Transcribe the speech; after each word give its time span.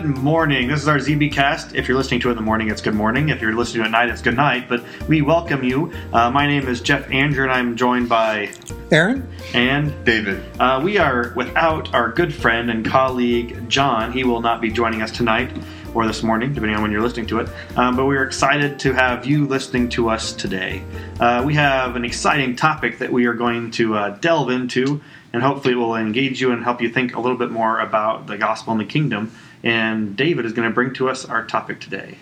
Good 0.00 0.16
morning. 0.16 0.68
This 0.68 0.80
is 0.80 0.88
our 0.88 0.96
ZB 0.96 1.30
cast. 1.30 1.74
If 1.74 1.86
you're 1.86 1.96
listening 1.98 2.20
to 2.20 2.28
it 2.28 2.30
in 2.30 2.36
the 2.38 2.42
morning, 2.42 2.70
it's 2.70 2.80
good 2.80 2.94
morning. 2.94 3.28
If 3.28 3.42
you're 3.42 3.52
listening 3.52 3.82
to 3.82 3.84
it 3.84 3.88
at 3.88 3.90
night, 3.90 4.08
it's 4.08 4.22
good 4.22 4.34
night. 4.34 4.66
But 4.66 4.82
we 5.06 5.20
welcome 5.20 5.62
you. 5.62 5.92
Uh, 6.10 6.30
my 6.30 6.46
name 6.46 6.68
is 6.68 6.80
Jeff 6.80 7.10
Andrew, 7.10 7.42
and 7.42 7.52
I'm 7.52 7.76
joined 7.76 8.08
by 8.08 8.50
Aaron 8.90 9.30
and 9.52 9.92
David. 10.06 10.42
Uh, 10.58 10.80
we 10.82 10.96
are 10.96 11.34
without 11.36 11.92
our 11.92 12.10
good 12.12 12.32
friend 12.32 12.70
and 12.70 12.82
colleague 12.82 13.68
Jon. 13.68 14.10
He 14.10 14.24
will 14.24 14.40
not 14.40 14.62
be 14.62 14.70
joining 14.70 15.02
us 15.02 15.10
tonight 15.10 15.50
or 15.92 16.06
this 16.06 16.22
morning, 16.22 16.54
depending 16.54 16.76
on 16.76 16.82
when 16.82 16.92
you're 16.92 17.02
listening 17.02 17.26
to 17.26 17.40
it. 17.40 17.50
Um, 17.76 17.94
but 17.94 18.06
we're 18.06 18.24
excited 18.24 18.78
to 18.78 18.94
have 18.94 19.26
you 19.26 19.46
listening 19.46 19.90
to 19.90 20.08
us 20.08 20.32
today. 20.32 20.82
Uh, 21.18 21.42
we 21.44 21.52
have 21.56 21.94
an 21.94 22.06
exciting 22.06 22.56
topic 22.56 23.00
that 23.00 23.12
we 23.12 23.26
are 23.26 23.34
going 23.34 23.70
to 23.72 23.96
uh, 23.96 24.10
delve 24.16 24.48
into, 24.48 25.02
and 25.34 25.42
hopefully 25.42 25.74
it 25.74 25.76
will 25.76 25.96
engage 25.96 26.40
you 26.40 26.52
and 26.52 26.64
help 26.64 26.80
you 26.80 26.88
think 26.88 27.16
a 27.16 27.20
little 27.20 27.36
bit 27.36 27.50
more 27.50 27.80
about 27.80 28.28
the 28.28 28.38
gospel 28.38 28.72
and 28.72 28.80
the 28.80 28.86
kingdom. 28.86 29.30
And 29.62 30.16
David 30.16 30.46
is 30.46 30.52
going 30.52 30.68
to 30.68 30.74
bring 30.74 30.94
to 30.94 31.08
us 31.08 31.24
our 31.24 31.44
topic 31.44 31.80
today. 31.80 32.16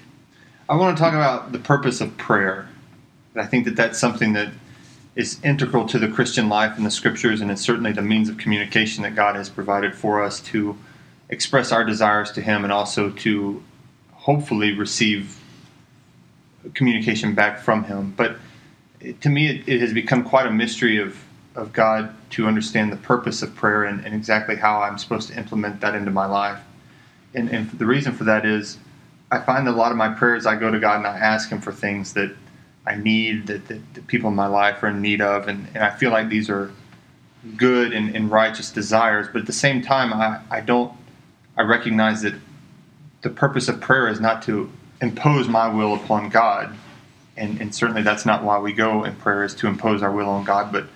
I 0.69 0.77
want 0.77 0.97
to 0.97 1.02
talk 1.02 1.15
about 1.15 1.52
the 1.52 1.59
purpose 1.59 2.01
of 2.01 2.16
prayer. 2.16 2.69
I 3.37 3.47
think 3.47 3.64
that 3.64 3.77
that's 3.77 3.98
something 3.98 4.33
that 4.33 4.52
is 5.14 5.42
integral 5.42 5.87
to 5.87 5.98
the 5.98 6.09
Christian 6.09 6.48
life 6.48 6.77
and 6.77 6.84
the 6.84 6.91
scriptures, 6.91 7.41
and 7.41 7.51
it's 7.51 7.62
certainly 7.62 7.92
the 7.92 8.02
means 8.02 8.28
of 8.28 8.38
communication 8.38 9.02
that 9.02 9.14
God 9.14 9.34
has 9.34 9.48
provided 9.48 9.95
for 9.95 10.23
us 10.23 10.41
to 10.41 10.77
express 11.28 11.73
our 11.73 11.84
desires 11.84 12.30
to 12.33 12.41
Him 12.41 12.64
and 12.64 12.73
also 12.73 13.11
to 13.11 13.62
hopefully 14.12 14.73
receive 14.73 15.41
communication 16.75 17.34
back 17.34 17.61
from 17.61 17.84
Him. 17.84 18.14
But 18.16 18.36
to 19.20 19.28
me, 19.28 19.48
it, 19.48 19.69
it 19.69 19.80
has 19.80 19.92
become 19.92 20.23
quite 20.25 20.47
a 20.47 20.50
mystery 20.50 20.98
of, 20.98 21.25
of 21.55 21.73
God 21.73 22.14
to 22.30 22.47
understand 22.47 22.92
the 22.92 22.97
purpose 22.97 23.42
of 23.42 23.55
prayer 23.55 23.84
and, 23.84 24.05
and 24.05 24.14
exactly 24.14 24.56
how 24.56 24.83
I'm 24.83 24.98
supposed 24.98 25.28
to 25.28 25.36
implement 25.36 25.80
that 25.80 25.95
into 25.95 26.11
my 26.11 26.27
life. 26.27 26.61
And, 27.34 27.50
and 27.50 27.70
the 27.72 27.86
reason 27.86 28.12
for 28.12 28.24
that 28.24 28.46
is 28.46 28.78
I 29.30 29.40
find 29.40 29.66
that 29.66 29.72
a 29.72 29.76
lot 29.76 29.90
of 29.90 29.98
my 29.98 30.08
prayers, 30.08 30.46
I 30.46 30.56
go 30.56 30.70
to 30.70 30.78
God 30.78 30.96
and 30.96 31.06
I 31.06 31.16
ask 31.16 31.50
Him 31.50 31.60
for 31.60 31.72
things 31.72 32.14
that 32.14 32.34
I 32.86 32.96
need, 32.96 33.46
that, 33.48 33.68
that 33.68 34.06
people 34.06 34.30
in 34.30 34.36
my 34.36 34.46
life 34.46 34.82
are 34.82 34.88
in 34.88 35.02
need 35.02 35.20
of. 35.20 35.48
And, 35.48 35.66
and 35.74 35.84
I 35.84 35.90
feel 35.90 36.10
like 36.10 36.28
these 36.28 36.48
are 36.48 36.72
good 37.56 37.92
and, 37.92 38.14
and 38.16 38.30
righteous 38.30 38.70
desires. 38.70 39.26
But 39.32 39.40
at 39.40 39.46
the 39.46 39.52
same 39.52 39.82
time, 39.82 40.12
I, 40.12 40.40
I 40.50 40.60
don't 40.60 40.92
I 41.58 41.62
recognize 41.62 42.22
that 42.22 42.34
the 43.22 43.30
purpose 43.30 43.68
of 43.68 43.80
prayer 43.80 44.06
is 44.08 44.20
not 44.20 44.42
to 44.42 44.70
impose 45.02 45.48
my 45.48 45.68
will 45.68 45.94
upon 45.94 46.28
God. 46.28 46.74
And, 47.36 47.60
and 47.60 47.74
certainly 47.74 48.02
that's 48.02 48.24
not 48.24 48.44
why 48.44 48.58
we 48.58 48.72
go 48.72 49.02
in 49.02 49.16
prayer 49.16 49.42
is 49.42 49.54
to 49.56 49.66
impose 49.66 50.02
our 50.02 50.12
will 50.12 50.28
on 50.28 50.44
God. 50.44 50.72
But 50.72 50.86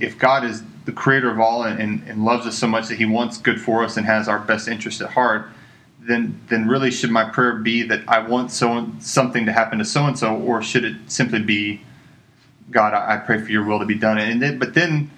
if 0.00 0.16
God 0.16 0.44
is 0.44 0.62
the 0.84 0.92
creator 0.92 1.30
of 1.30 1.40
all 1.40 1.64
and, 1.64 1.80
and, 1.80 2.08
and 2.08 2.24
loves 2.24 2.46
us 2.46 2.56
so 2.56 2.68
much 2.68 2.88
that 2.88 2.96
he 2.96 3.06
wants 3.06 3.38
good 3.38 3.60
for 3.60 3.82
us 3.82 3.96
and 3.96 4.06
has 4.06 4.28
our 4.28 4.38
best 4.38 4.68
interest 4.68 5.00
at 5.00 5.10
heart, 5.10 5.48
then 6.06 6.40
then 6.48 6.68
really 6.68 6.90
should 6.90 7.10
my 7.10 7.24
prayer 7.24 7.54
be 7.54 7.82
that 7.84 8.02
I 8.08 8.20
want 8.20 8.50
so 8.50 8.86
something 9.00 9.46
to 9.46 9.52
happen 9.52 9.78
to 9.78 9.84
so 9.84 10.04
and 10.04 10.18
so, 10.18 10.36
or 10.36 10.62
should 10.62 10.84
it 10.84 10.96
simply 11.06 11.40
be, 11.40 11.82
God, 12.70 12.94
I, 12.94 13.14
I 13.14 13.16
pray 13.18 13.40
for 13.40 13.50
your 13.50 13.64
will 13.64 13.78
to 13.78 13.86
be 13.86 13.94
done? 13.94 14.18
And 14.18 14.40
then, 14.40 14.58
but 14.58 14.74
then 14.74 15.10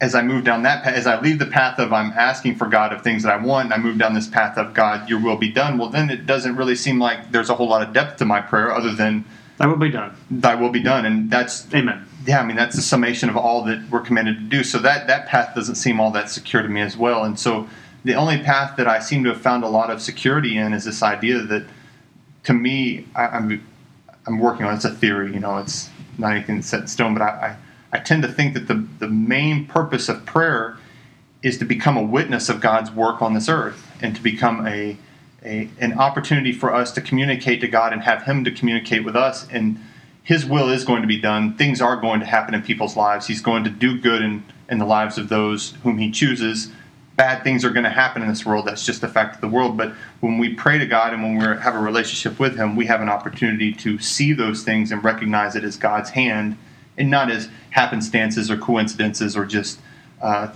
as 0.00 0.14
I 0.14 0.22
move 0.22 0.44
down 0.44 0.62
that 0.62 0.84
path, 0.84 0.94
as 0.94 1.06
I 1.06 1.20
leave 1.20 1.38
the 1.38 1.46
path 1.46 1.78
of 1.78 1.92
I'm 1.92 2.12
asking 2.12 2.56
for 2.56 2.66
God 2.66 2.92
of 2.92 3.02
things 3.02 3.22
that 3.22 3.32
I 3.32 3.42
want, 3.42 3.66
and 3.66 3.74
I 3.74 3.78
move 3.78 3.98
down 3.98 4.14
this 4.14 4.28
path 4.28 4.58
of 4.58 4.74
God, 4.74 5.08
your 5.08 5.20
will 5.20 5.36
be 5.36 5.50
done. 5.50 5.78
Well, 5.78 5.88
then 5.88 6.10
it 6.10 6.26
doesn't 6.26 6.56
really 6.56 6.76
seem 6.76 6.98
like 6.98 7.32
there's 7.32 7.50
a 7.50 7.54
whole 7.54 7.68
lot 7.68 7.86
of 7.86 7.92
depth 7.92 8.18
to 8.18 8.24
my 8.24 8.40
prayer 8.40 8.74
other 8.74 8.94
than 8.94 9.24
Thy 9.58 9.66
will 9.66 9.76
be 9.76 9.90
done. 9.90 10.14
Thy 10.30 10.54
will 10.54 10.68
be 10.68 10.82
done, 10.82 11.06
and 11.06 11.30
that's 11.30 11.72
Amen. 11.74 12.06
Yeah, 12.26 12.40
I 12.40 12.44
mean 12.44 12.56
that's 12.56 12.76
the 12.76 12.82
summation 12.82 13.30
of 13.30 13.36
all 13.36 13.64
that 13.64 13.88
we're 13.90 14.00
commanded 14.00 14.36
to 14.36 14.44
do. 14.44 14.62
So 14.62 14.78
that 14.78 15.06
that 15.06 15.26
path 15.26 15.54
doesn't 15.54 15.76
seem 15.76 15.98
all 15.98 16.10
that 16.10 16.28
secure 16.28 16.62
to 16.62 16.68
me 16.68 16.82
as 16.82 16.96
well. 16.96 17.24
And 17.24 17.38
so 17.38 17.68
the 18.06 18.14
only 18.14 18.38
path 18.38 18.76
that 18.76 18.86
I 18.86 19.00
seem 19.00 19.24
to 19.24 19.30
have 19.30 19.40
found 19.40 19.64
a 19.64 19.68
lot 19.68 19.90
of 19.90 20.00
security 20.00 20.56
in 20.56 20.72
is 20.72 20.84
this 20.84 21.02
idea 21.02 21.40
that, 21.42 21.66
to 22.44 22.54
me, 22.54 23.06
I, 23.16 23.26
I'm 23.26 23.66
I'm 24.26 24.38
working 24.38 24.64
on. 24.64 24.74
It's 24.74 24.84
a 24.84 24.94
theory, 24.94 25.32
you 25.34 25.40
know. 25.40 25.58
It's 25.58 25.90
not 26.16 26.32
anything 26.32 26.62
set 26.62 26.82
in 26.82 26.86
stone, 26.86 27.14
but 27.14 27.22
I, 27.22 27.56
I 27.92 27.96
I 27.96 27.98
tend 27.98 28.22
to 28.22 28.28
think 28.28 28.54
that 28.54 28.68
the, 28.68 28.86
the 28.98 29.08
main 29.08 29.66
purpose 29.66 30.08
of 30.08 30.24
prayer 30.24 30.76
is 31.42 31.58
to 31.58 31.64
become 31.64 31.96
a 31.96 32.02
witness 32.02 32.48
of 32.48 32.60
God's 32.60 32.90
work 32.90 33.22
on 33.22 33.34
this 33.34 33.48
earth 33.48 33.90
and 34.00 34.14
to 34.14 34.22
become 34.22 34.66
a, 34.66 34.96
a 35.44 35.68
an 35.80 35.98
opportunity 35.98 36.52
for 36.52 36.72
us 36.72 36.92
to 36.92 37.00
communicate 37.00 37.60
to 37.62 37.68
God 37.68 37.92
and 37.92 38.02
have 38.02 38.22
Him 38.22 38.44
to 38.44 38.52
communicate 38.52 39.04
with 39.04 39.16
us. 39.16 39.48
And 39.48 39.80
His 40.22 40.46
will 40.46 40.68
is 40.68 40.84
going 40.84 41.02
to 41.02 41.08
be 41.08 41.20
done. 41.20 41.56
Things 41.56 41.80
are 41.80 41.96
going 41.96 42.20
to 42.20 42.26
happen 42.26 42.54
in 42.54 42.62
people's 42.62 42.96
lives. 42.96 43.26
He's 43.26 43.42
going 43.42 43.64
to 43.64 43.70
do 43.70 43.98
good 43.98 44.22
in, 44.22 44.44
in 44.68 44.78
the 44.78 44.86
lives 44.86 45.18
of 45.18 45.28
those 45.28 45.72
whom 45.82 45.98
He 45.98 46.12
chooses. 46.12 46.70
Bad 47.16 47.42
things 47.42 47.64
are 47.64 47.70
going 47.70 47.84
to 47.84 47.90
happen 47.90 48.22
in 48.22 48.28
this 48.28 48.44
world. 48.44 48.66
That's 48.66 48.84
just 48.84 49.00
the 49.00 49.08
fact 49.08 49.36
of 49.36 49.40
the 49.40 49.48
world. 49.48 49.76
But 49.76 49.94
when 50.20 50.38
we 50.38 50.54
pray 50.54 50.78
to 50.78 50.86
God 50.86 51.14
and 51.14 51.22
when 51.22 51.38
we 51.38 51.44
have 51.44 51.74
a 51.74 51.78
relationship 51.78 52.38
with 52.38 52.56
Him, 52.56 52.76
we 52.76 52.86
have 52.86 53.00
an 53.00 53.08
opportunity 53.08 53.72
to 53.72 53.98
see 53.98 54.32
those 54.32 54.62
things 54.62 54.92
and 54.92 55.02
recognize 55.02 55.56
it 55.56 55.64
as 55.64 55.76
God's 55.76 56.10
hand 56.10 56.58
and 56.98 57.10
not 57.10 57.30
as 57.30 57.48
happenstances 57.70 58.50
or 58.50 58.56
coincidences 58.56 59.36
or 59.36 59.46
just 59.46 59.80
uh, 60.20 60.52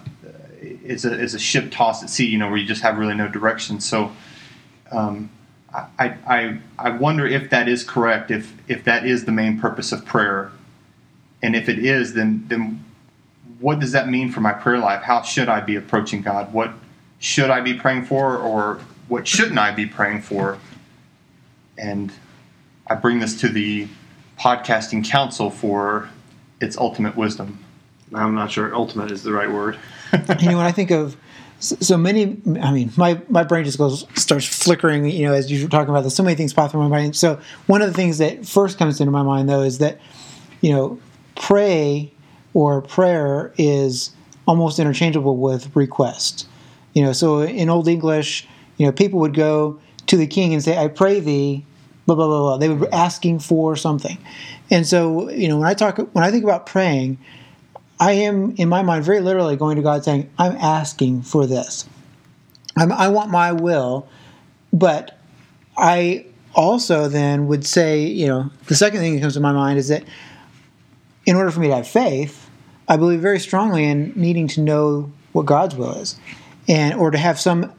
is, 0.60 1.04
a, 1.04 1.18
is 1.18 1.34
a 1.34 1.38
ship 1.38 1.70
tossed 1.70 2.02
at 2.02 2.10
sea, 2.10 2.26
you 2.26 2.38
know, 2.38 2.48
where 2.48 2.58
you 2.58 2.66
just 2.66 2.82
have 2.82 2.98
really 2.98 3.14
no 3.14 3.28
direction. 3.28 3.80
So 3.80 4.12
um, 4.92 5.30
I, 5.72 6.14
I, 6.26 6.58
I 6.78 6.90
wonder 6.90 7.26
if 7.26 7.50
that 7.50 7.68
is 7.68 7.84
correct, 7.84 8.30
if, 8.30 8.52
if 8.68 8.84
that 8.84 9.06
is 9.06 9.24
the 9.24 9.32
main 9.32 9.58
purpose 9.60 9.92
of 9.92 10.04
prayer. 10.04 10.50
And 11.42 11.54
if 11.56 11.68
it 11.68 11.78
is, 11.78 12.14
then, 12.14 12.44
then 12.48 12.84
what 13.60 13.78
does 13.78 13.92
that 13.92 14.08
mean 14.08 14.30
for 14.30 14.40
my 14.40 14.52
prayer 14.52 14.78
life? 14.78 15.02
How 15.02 15.22
should 15.22 15.48
I 15.48 15.60
be 15.60 15.76
approaching 15.76 16.22
God? 16.22 16.52
What 16.52 16.72
should 17.18 17.50
I 17.50 17.60
be 17.60 17.74
praying 17.74 18.06
for, 18.06 18.38
or 18.38 18.80
what 19.08 19.28
shouldn't 19.28 19.58
I 19.58 19.72
be 19.72 19.86
praying 19.86 20.22
for? 20.22 20.58
And 21.76 22.12
I 22.86 22.94
bring 22.94 23.20
this 23.20 23.38
to 23.40 23.48
the 23.48 23.86
podcasting 24.38 25.04
council 25.04 25.50
for 25.50 26.08
its 26.60 26.78
ultimate 26.78 27.16
wisdom. 27.16 27.62
I'm 28.14 28.34
not 28.34 28.50
sure 28.50 28.74
ultimate 28.74 29.10
is 29.10 29.22
the 29.22 29.32
right 29.32 29.50
word. 29.50 29.78
you 30.40 30.50
know, 30.50 30.56
when 30.56 30.66
I 30.66 30.72
think 30.72 30.90
of 30.90 31.16
so 31.60 31.98
many, 31.98 32.40
I 32.60 32.72
mean, 32.72 32.90
my, 32.96 33.20
my 33.28 33.44
brain 33.44 33.64
just 33.64 33.76
goes 33.76 34.06
starts 34.14 34.46
flickering. 34.46 35.04
You 35.04 35.28
know, 35.28 35.34
as 35.34 35.52
you're 35.52 35.68
talking 35.68 35.90
about 35.90 36.04
this, 36.04 36.16
so 36.16 36.22
many 36.22 36.34
things 36.34 36.54
pop 36.54 36.70
through 36.70 36.80
my 36.80 36.88
mind. 36.88 37.14
So 37.14 37.38
one 37.66 37.82
of 37.82 37.88
the 37.88 37.94
things 37.94 38.18
that 38.18 38.46
first 38.46 38.78
comes 38.78 39.00
into 39.00 39.10
my 39.10 39.22
mind 39.22 39.48
though 39.48 39.62
is 39.62 39.78
that 39.78 40.00
you 40.62 40.72
know, 40.72 40.98
pray 41.36 42.12
or 42.54 42.82
prayer 42.82 43.52
is 43.56 44.10
almost 44.46 44.78
interchangeable 44.78 45.36
with 45.36 45.74
request. 45.74 46.46
You 46.94 47.02
know, 47.02 47.12
so 47.12 47.42
in 47.42 47.68
Old 47.68 47.88
English, 47.88 48.46
you 48.76 48.86
know, 48.86 48.92
people 48.92 49.20
would 49.20 49.34
go 49.34 49.78
to 50.06 50.16
the 50.16 50.26
king 50.26 50.52
and 50.52 50.62
say, 50.62 50.76
"I 50.76 50.88
pray 50.88 51.20
thee." 51.20 51.64
Blah 52.06 52.16
blah 52.16 52.26
blah 52.26 52.40
blah. 52.40 52.56
They 52.56 52.68
were 52.68 52.92
asking 52.92 53.38
for 53.38 53.76
something, 53.76 54.18
and 54.70 54.86
so, 54.86 55.30
you 55.30 55.48
know, 55.48 55.58
when 55.58 55.68
I 55.68 55.74
talk, 55.74 55.98
when 55.98 56.24
I 56.24 56.30
think 56.32 56.42
about 56.42 56.66
praying, 56.66 57.18
I 58.00 58.12
am 58.12 58.54
in 58.56 58.68
my 58.70 58.82
mind 58.82 59.04
very 59.04 59.20
literally 59.20 59.56
going 59.56 59.76
to 59.76 59.82
God 59.82 60.04
saying, 60.04 60.30
I'm 60.38 60.56
asking 60.56 61.22
for 61.22 61.46
this. 61.46 61.86
I'm, 62.76 62.90
i 62.92 63.08
want 63.08 63.30
my 63.30 63.52
will, 63.52 64.08
but 64.72 65.18
I 65.76 66.24
also 66.54 67.08
then 67.08 67.46
would 67.48 67.66
say, 67.66 68.04
you 68.04 68.26
know, 68.26 68.50
the 68.66 68.74
second 68.74 69.00
thing 69.00 69.14
that 69.14 69.20
comes 69.20 69.34
to 69.34 69.40
my 69.40 69.52
mind 69.52 69.78
is 69.78 69.88
that 69.88 70.04
in 71.26 71.36
order 71.36 71.50
for 71.50 71.60
me 71.60 71.68
to 71.68 71.76
have 71.76 71.88
faith, 71.88 72.39
I 72.90 72.96
believe 72.96 73.20
very 73.20 73.38
strongly 73.38 73.84
in 73.84 74.12
needing 74.16 74.48
to 74.48 74.60
know 74.60 75.12
what 75.32 75.46
God's 75.46 75.76
will 75.76 75.94
is, 75.94 76.16
and 76.68 76.92
or 76.94 77.12
to 77.12 77.18
have 77.18 77.38
some 77.38 77.72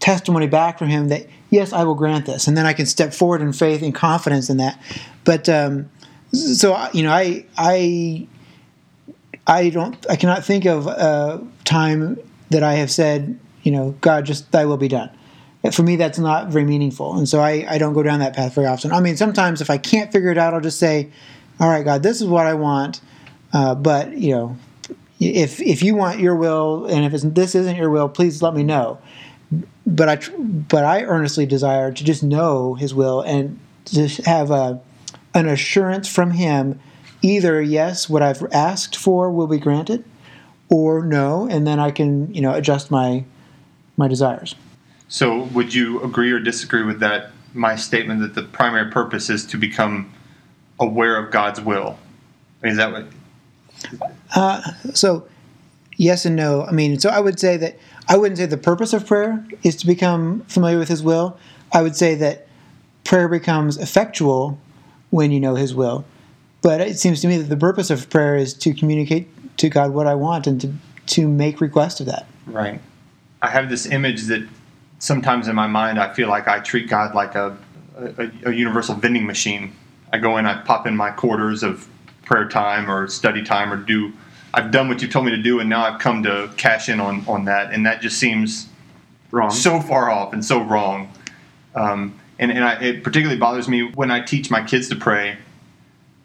testimony 0.00 0.48
back 0.48 0.76
from 0.76 0.88
Him 0.88 1.06
that 1.08 1.28
yes, 1.50 1.72
I 1.72 1.84
will 1.84 1.94
grant 1.94 2.26
this, 2.26 2.48
and 2.48 2.56
then 2.56 2.66
I 2.66 2.72
can 2.72 2.84
step 2.84 3.14
forward 3.14 3.40
in 3.40 3.52
faith 3.52 3.80
and 3.80 3.94
confidence 3.94 4.50
in 4.50 4.56
that. 4.56 4.82
But 5.24 5.48
um, 5.48 5.88
so 6.32 6.88
you 6.92 7.04
know, 7.04 7.12
I 7.12 7.46
I 7.56 8.26
I 9.46 9.70
don't 9.70 10.04
I 10.10 10.16
cannot 10.16 10.44
think 10.44 10.66
of 10.66 10.88
a 10.88 11.46
time 11.64 12.18
that 12.50 12.64
I 12.64 12.74
have 12.74 12.90
said, 12.90 13.38
you 13.62 13.70
know, 13.70 13.94
God, 14.00 14.26
just 14.26 14.50
Thy 14.50 14.64
will 14.64 14.76
be 14.76 14.88
done. 14.88 15.10
For 15.72 15.84
me, 15.84 15.94
that's 15.94 16.18
not 16.18 16.48
very 16.48 16.64
meaningful, 16.64 17.16
and 17.16 17.28
so 17.28 17.40
I, 17.40 17.66
I 17.68 17.78
don't 17.78 17.92
go 17.92 18.02
down 18.02 18.18
that 18.20 18.34
path 18.34 18.54
very 18.54 18.66
often. 18.66 18.92
I 18.92 19.00
mean, 19.00 19.16
sometimes 19.16 19.60
if 19.60 19.70
I 19.70 19.78
can't 19.78 20.12
figure 20.12 20.30
it 20.30 20.38
out, 20.38 20.54
I'll 20.54 20.60
just 20.60 20.78
say, 20.78 21.10
"All 21.60 21.68
right, 21.68 21.84
God, 21.84 22.02
this 22.02 22.20
is 22.20 22.26
what 22.26 22.46
I 22.46 22.54
want," 22.54 23.00
uh, 23.52 23.74
but 23.74 24.12
you 24.12 24.32
know, 24.32 24.56
if 25.20 25.60
if 25.60 25.82
you 25.82 25.94
want 25.94 26.20
Your 26.20 26.36
will, 26.36 26.86
and 26.86 27.04
if 27.04 27.22
this 27.22 27.54
isn't 27.54 27.76
Your 27.76 27.90
will, 27.90 28.08
please 28.08 28.42
let 28.42 28.54
me 28.54 28.62
know. 28.62 28.98
But 29.86 30.08
I 30.08 30.16
but 30.36 30.84
I 30.84 31.02
earnestly 31.02 31.46
desire 31.46 31.92
to 31.92 32.04
just 32.04 32.22
know 32.22 32.74
His 32.74 32.94
will 32.94 33.20
and 33.20 33.58
to 33.86 34.08
have 34.24 34.50
a 34.50 34.80
an 35.34 35.48
assurance 35.48 36.08
from 36.08 36.32
Him 36.32 36.80
either 37.22 37.60
yes, 37.60 38.08
what 38.08 38.22
I've 38.22 38.42
asked 38.52 38.96
for 38.96 39.30
will 39.30 39.46
be 39.46 39.58
granted, 39.58 40.04
or 40.68 41.04
no, 41.04 41.48
and 41.48 41.66
then 41.66 41.78
I 41.78 41.90
can 41.90 42.32
you 42.34 42.40
know 42.40 42.54
adjust 42.54 42.90
my 42.90 43.24
my 43.96 44.08
desires. 44.08 44.54
So, 45.08 45.44
would 45.44 45.72
you 45.72 46.02
agree 46.02 46.32
or 46.32 46.40
disagree 46.40 46.82
with 46.82 47.00
that? 47.00 47.30
My 47.54 47.76
statement 47.76 48.20
that 48.20 48.34
the 48.34 48.42
primary 48.42 48.90
purpose 48.90 49.30
is 49.30 49.46
to 49.46 49.56
become 49.56 50.12
aware 50.78 51.16
of 51.16 51.30
God's 51.30 51.60
will. 51.60 51.98
Is 52.62 52.76
that 52.76 52.92
what? 52.92 53.06
Uh, 54.34 54.62
so, 54.94 55.26
yes 55.96 56.24
and 56.24 56.36
no. 56.36 56.64
I 56.64 56.72
mean, 56.72 56.98
so 56.98 57.10
I 57.10 57.20
would 57.20 57.38
say 57.38 57.56
that 57.56 57.78
I 58.08 58.16
wouldn't 58.16 58.38
say 58.38 58.46
the 58.46 58.56
purpose 58.56 58.92
of 58.92 59.06
prayer 59.06 59.44
is 59.62 59.76
to 59.76 59.86
become 59.86 60.40
familiar 60.48 60.78
with 60.78 60.88
His 60.88 61.02
will. 61.02 61.38
I 61.72 61.82
would 61.82 61.96
say 61.96 62.14
that 62.16 62.46
prayer 63.04 63.28
becomes 63.28 63.76
effectual 63.76 64.58
when 65.10 65.32
you 65.32 65.40
know 65.40 65.54
His 65.54 65.74
will. 65.74 66.04
But 66.62 66.80
it 66.80 66.98
seems 66.98 67.20
to 67.20 67.28
me 67.28 67.36
that 67.38 67.44
the 67.44 67.56
purpose 67.56 67.90
of 67.90 68.08
prayer 68.10 68.36
is 68.36 68.54
to 68.54 68.74
communicate 68.74 69.28
to 69.58 69.68
God 69.68 69.92
what 69.92 70.06
I 70.06 70.14
want 70.14 70.46
and 70.46 70.60
to 70.60 70.72
to 71.06 71.28
make 71.28 71.60
request 71.60 72.00
of 72.00 72.06
that. 72.06 72.26
Right. 72.46 72.80
I 73.42 73.48
have 73.48 73.68
this 73.68 73.86
image 73.86 74.24
that 74.24 74.46
sometimes 74.98 75.46
in 75.46 75.54
my 75.54 75.66
mind 75.66 76.00
I 76.00 76.12
feel 76.12 76.28
like 76.28 76.48
I 76.48 76.58
treat 76.58 76.88
God 76.88 77.14
like 77.14 77.34
a, 77.34 77.56
a, 77.96 78.30
a 78.46 78.52
universal 78.52 78.94
vending 78.96 79.26
machine. 79.26 79.72
I 80.12 80.18
go 80.18 80.36
in, 80.36 80.46
I 80.46 80.60
pop 80.62 80.86
in 80.86 80.96
my 80.96 81.10
quarters 81.10 81.62
of 81.62 81.88
prayer 82.26 82.48
time 82.48 82.90
or 82.90 83.08
study 83.08 83.42
time 83.42 83.72
or 83.72 83.76
do 83.76 84.12
I've 84.52 84.70
done 84.70 84.88
what 84.88 85.00
you 85.02 85.08
told 85.08 85.24
me 85.24 85.30
to 85.32 85.42
do 85.42 85.60
and 85.60 85.70
now 85.70 85.84
I've 85.84 86.00
come 86.00 86.22
to 86.24 86.50
cash 86.56 86.88
in 86.88 87.00
on, 87.00 87.24
on 87.26 87.46
that 87.46 87.72
and 87.72 87.86
that 87.86 88.02
just 88.02 88.18
seems 88.18 88.68
Wrong. 89.30 89.50
so 89.50 89.80
far 89.80 90.10
off 90.10 90.32
and 90.32 90.44
so 90.44 90.62
wrong. 90.62 91.10
Um, 91.74 92.18
and 92.38 92.50
and 92.50 92.64
I, 92.64 92.80
it 92.80 93.04
particularly 93.04 93.38
bothers 93.38 93.68
me 93.68 93.90
when 93.94 94.10
I 94.10 94.20
teach 94.20 94.50
my 94.50 94.62
kids 94.62 94.88
to 94.88 94.96
pray. 94.96 95.38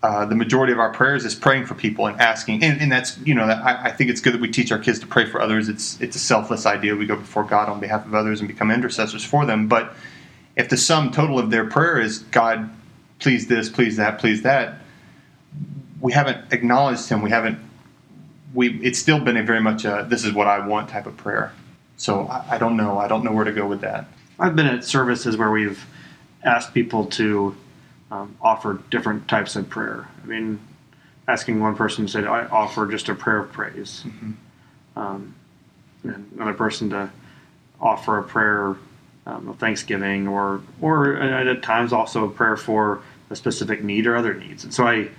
Uh, 0.03 0.25
the 0.25 0.35
majority 0.35 0.73
of 0.73 0.79
our 0.79 0.91
prayers 0.91 1.25
is 1.25 1.35
praying 1.35 1.63
for 1.63 1.75
people 1.75 2.07
and 2.07 2.19
asking, 2.19 2.63
and, 2.63 2.81
and 2.81 2.91
that's 2.91 3.17
you 3.19 3.35
know 3.35 3.47
that 3.47 3.63
I, 3.63 3.89
I 3.89 3.91
think 3.91 4.09
it's 4.09 4.19
good 4.19 4.33
that 4.33 4.41
we 4.41 4.49
teach 4.49 4.71
our 4.71 4.79
kids 4.79 4.99
to 4.99 5.07
pray 5.07 5.25
for 5.25 5.39
others. 5.39 5.69
It's 5.69 5.99
it's 6.01 6.15
a 6.15 6.19
selfless 6.19 6.65
idea. 6.65 6.95
We 6.95 7.05
go 7.05 7.15
before 7.15 7.43
God 7.43 7.69
on 7.69 7.79
behalf 7.79 8.05
of 8.05 8.15
others 8.15 8.39
and 8.39 8.47
become 8.47 8.71
intercessors 8.71 9.23
for 9.23 9.45
them. 9.45 9.67
But 9.67 9.93
if 10.55 10.69
the 10.69 10.77
sum 10.77 11.11
total 11.11 11.37
of 11.39 11.51
their 11.51 11.65
prayer 11.65 11.99
is 11.99 12.19
God, 12.19 12.69
please 13.19 13.47
this, 13.47 13.69
please 13.69 13.97
that, 13.97 14.19
please 14.19 14.41
that, 14.41 14.80
we 16.01 16.11
haven't 16.11 16.51
acknowledged 16.51 17.07
Him. 17.07 17.21
We 17.21 17.29
haven't. 17.29 17.59
We 18.53 18.79
it's 18.81 18.99
still 18.99 19.19
been 19.19 19.37
a 19.37 19.43
very 19.43 19.61
much 19.61 19.85
a 19.85 20.05
this 20.09 20.25
is 20.25 20.33
what 20.33 20.47
I 20.47 20.65
want 20.65 20.89
type 20.89 21.05
of 21.05 21.15
prayer. 21.15 21.53
So 21.97 22.25
I, 22.27 22.55
I 22.55 22.57
don't 22.57 22.75
know. 22.75 22.97
I 22.97 23.07
don't 23.07 23.23
know 23.23 23.31
where 23.31 23.45
to 23.45 23.53
go 23.53 23.67
with 23.67 23.81
that. 23.81 24.07
I've 24.39 24.55
been 24.55 24.67
at 24.67 24.83
services 24.83 25.37
where 25.37 25.51
we've 25.51 25.85
asked 26.43 26.73
people 26.73 27.05
to 27.05 27.55
um, 28.09 28.35
offer 28.41 28.81
different 28.89 29.27
types 29.27 29.55
of 29.55 29.69
prayer. 29.69 30.07
I 30.23 30.25
mean, 30.25 30.59
asking 31.27 31.59
one 31.61 31.75
person 31.75 32.07
said, 32.07 32.25
"I 32.25 32.45
offer 32.47 32.87
just 32.87 33.07
a 33.07 33.15
prayer 33.15 33.37
of 33.37 33.51
praise," 33.51 34.03
um, 34.95 35.35
and 36.03 36.31
another 36.35 36.53
person 36.53 36.89
to 36.89 37.11
offer 37.79 38.17
a 38.17 38.23
prayer 38.23 38.75
um, 39.25 39.49
of 39.49 39.59
thanksgiving, 39.59 40.27
or 40.27 40.61
or 40.81 41.15
at 41.15 41.61
times 41.61 41.93
also 41.93 42.25
a 42.25 42.29
prayer 42.29 42.57
for 42.57 43.01
a 43.29 43.35
specific 43.35 43.83
need 43.83 44.07
or 44.07 44.15
other 44.15 44.33
needs. 44.33 44.63
And 44.63 44.73
so 44.73 44.85
I, 44.85 45.09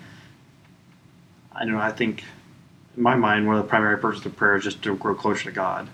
I 1.55 1.65
don't 1.65 1.73
know. 1.75 1.81
I 1.81 1.93
think 1.93 2.25
in 2.97 3.03
my 3.03 3.15
mind, 3.15 3.47
one 3.47 3.57
of 3.57 3.63
the 3.63 3.69
primary 3.69 3.99
purposes 3.99 4.27
of 4.27 4.37
prayer 4.37 4.57
is 4.57 4.65
just 4.65 4.83
to 4.83 4.97
grow 4.97 5.15
closer 5.15 5.45
to 5.45 5.53
God, 5.53 5.89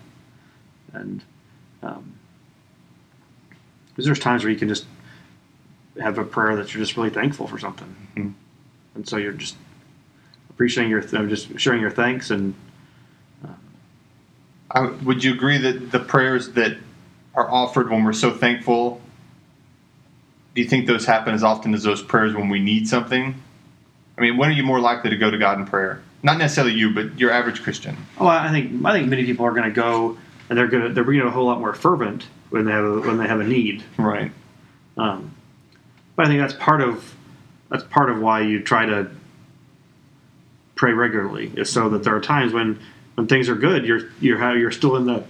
and 0.92 1.22
um, 1.82 2.14
there's 3.96 4.18
times 4.18 4.44
where 4.44 4.52
you 4.52 4.58
can 4.58 4.68
just 4.68 4.86
have 6.00 6.18
a 6.18 6.24
prayer 6.24 6.56
that 6.56 6.72
you're 6.72 6.82
just 6.82 6.96
really 6.96 7.10
thankful 7.10 7.46
for 7.46 7.58
something, 7.58 7.94
Mhm. 8.16 8.32
and 8.94 9.08
so 9.08 9.16
you're 9.16 9.32
just 9.32 9.56
appreciating 10.50 10.90
your, 10.90 11.00
uh, 11.00 11.26
just 11.26 11.58
sharing 11.58 11.80
your 11.80 11.90
thanks, 11.90 12.30
and 12.30 12.54
I, 14.70 14.82
would 14.82 15.24
you 15.24 15.32
agree 15.32 15.56
that 15.58 15.92
the 15.92 15.98
prayers 15.98 16.50
that 16.50 16.76
are 17.34 17.50
offered 17.50 17.88
when 17.90 18.04
we're 18.04 18.12
so 18.12 18.30
thankful, 18.30 19.00
do 20.54 20.60
you 20.60 20.68
think 20.68 20.86
those 20.86 21.06
happen 21.06 21.32
as 21.34 21.42
often 21.42 21.72
as 21.72 21.84
those 21.84 22.02
prayers 22.02 22.34
when 22.34 22.50
we 22.50 22.58
need 22.60 22.86
something? 22.86 23.34
I 24.18 24.20
mean, 24.20 24.36
when 24.36 24.48
are 24.48 24.52
you 24.52 24.64
more 24.64 24.80
likely 24.80 25.10
to 25.10 25.16
go 25.16 25.30
to 25.30 25.38
God 25.38 25.58
in 25.58 25.66
prayer? 25.66 26.02
Not 26.22 26.38
necessarily 26.38 26.74
you, 26.74 26.92
but 26.92 27.18
your 27.18 27.30
average 27.30 27.62
Christian. 27.62 27.96
oh, 28.18 28.26
I 28.26 28.50
think 28.50 28.84
I 28.84 28.92
think 28.92 29.08
many 29.08 29.24
people 29.24 29.46
are 29.46 29.52
going 29.52 29.68
to 29.68 29.70
go 29.74 30.18
and 30.48 30.58
they're 30.58 30.66
going 30.66 30.82
to 30.82 30.92
they're 30.92 31.04
being 31.04 31.20
a 31.22 31.30
whole 31.30 31.46
lot 31.46 31.60
more 31.60 31.72
fervent 31.74 32.26
when 32.50 32.64
they 32.64 32.72
have 32.72 32.84
a, 32.84 33.00
when 33.00 33.18
they 33.18 33.28
have 33.28 33.40
a 33.40 33.44
need. 33.44 33.84
Right. 33.96 34.32
Um, 34.96 35.34
but 36.16 36.26
I 36.26 36.28
think 36.28 36.40
that's 36.40 36.54
part 36.54 36.80
of 36.80 37.14
that's 37.70 37.84
part 37.84 38.10
of 38.10 38.20
why 38.20 38.40
you 38.40 38.60
try 38.62 38.86
to 38.86 39.08
pray 40.74 40.92
regularly 40.92 41.52
is 41.56 41.70
so 41.70 41.88
that 41.90 42.02
there 42.02 42.16
are 42.16 42.20
times 42.20 42.52
when 42.52 42.80
when 43.14 43.28
things 43.28 43.48
are 43.48 43.54
good, 43.54 43.84
you're 43.86 44.10
you're 44.20 44.38
how 44.38 44.52
you're 44.54 44.72
still 44.72 44.96
in 44.96 45.04
the 45.06 45.24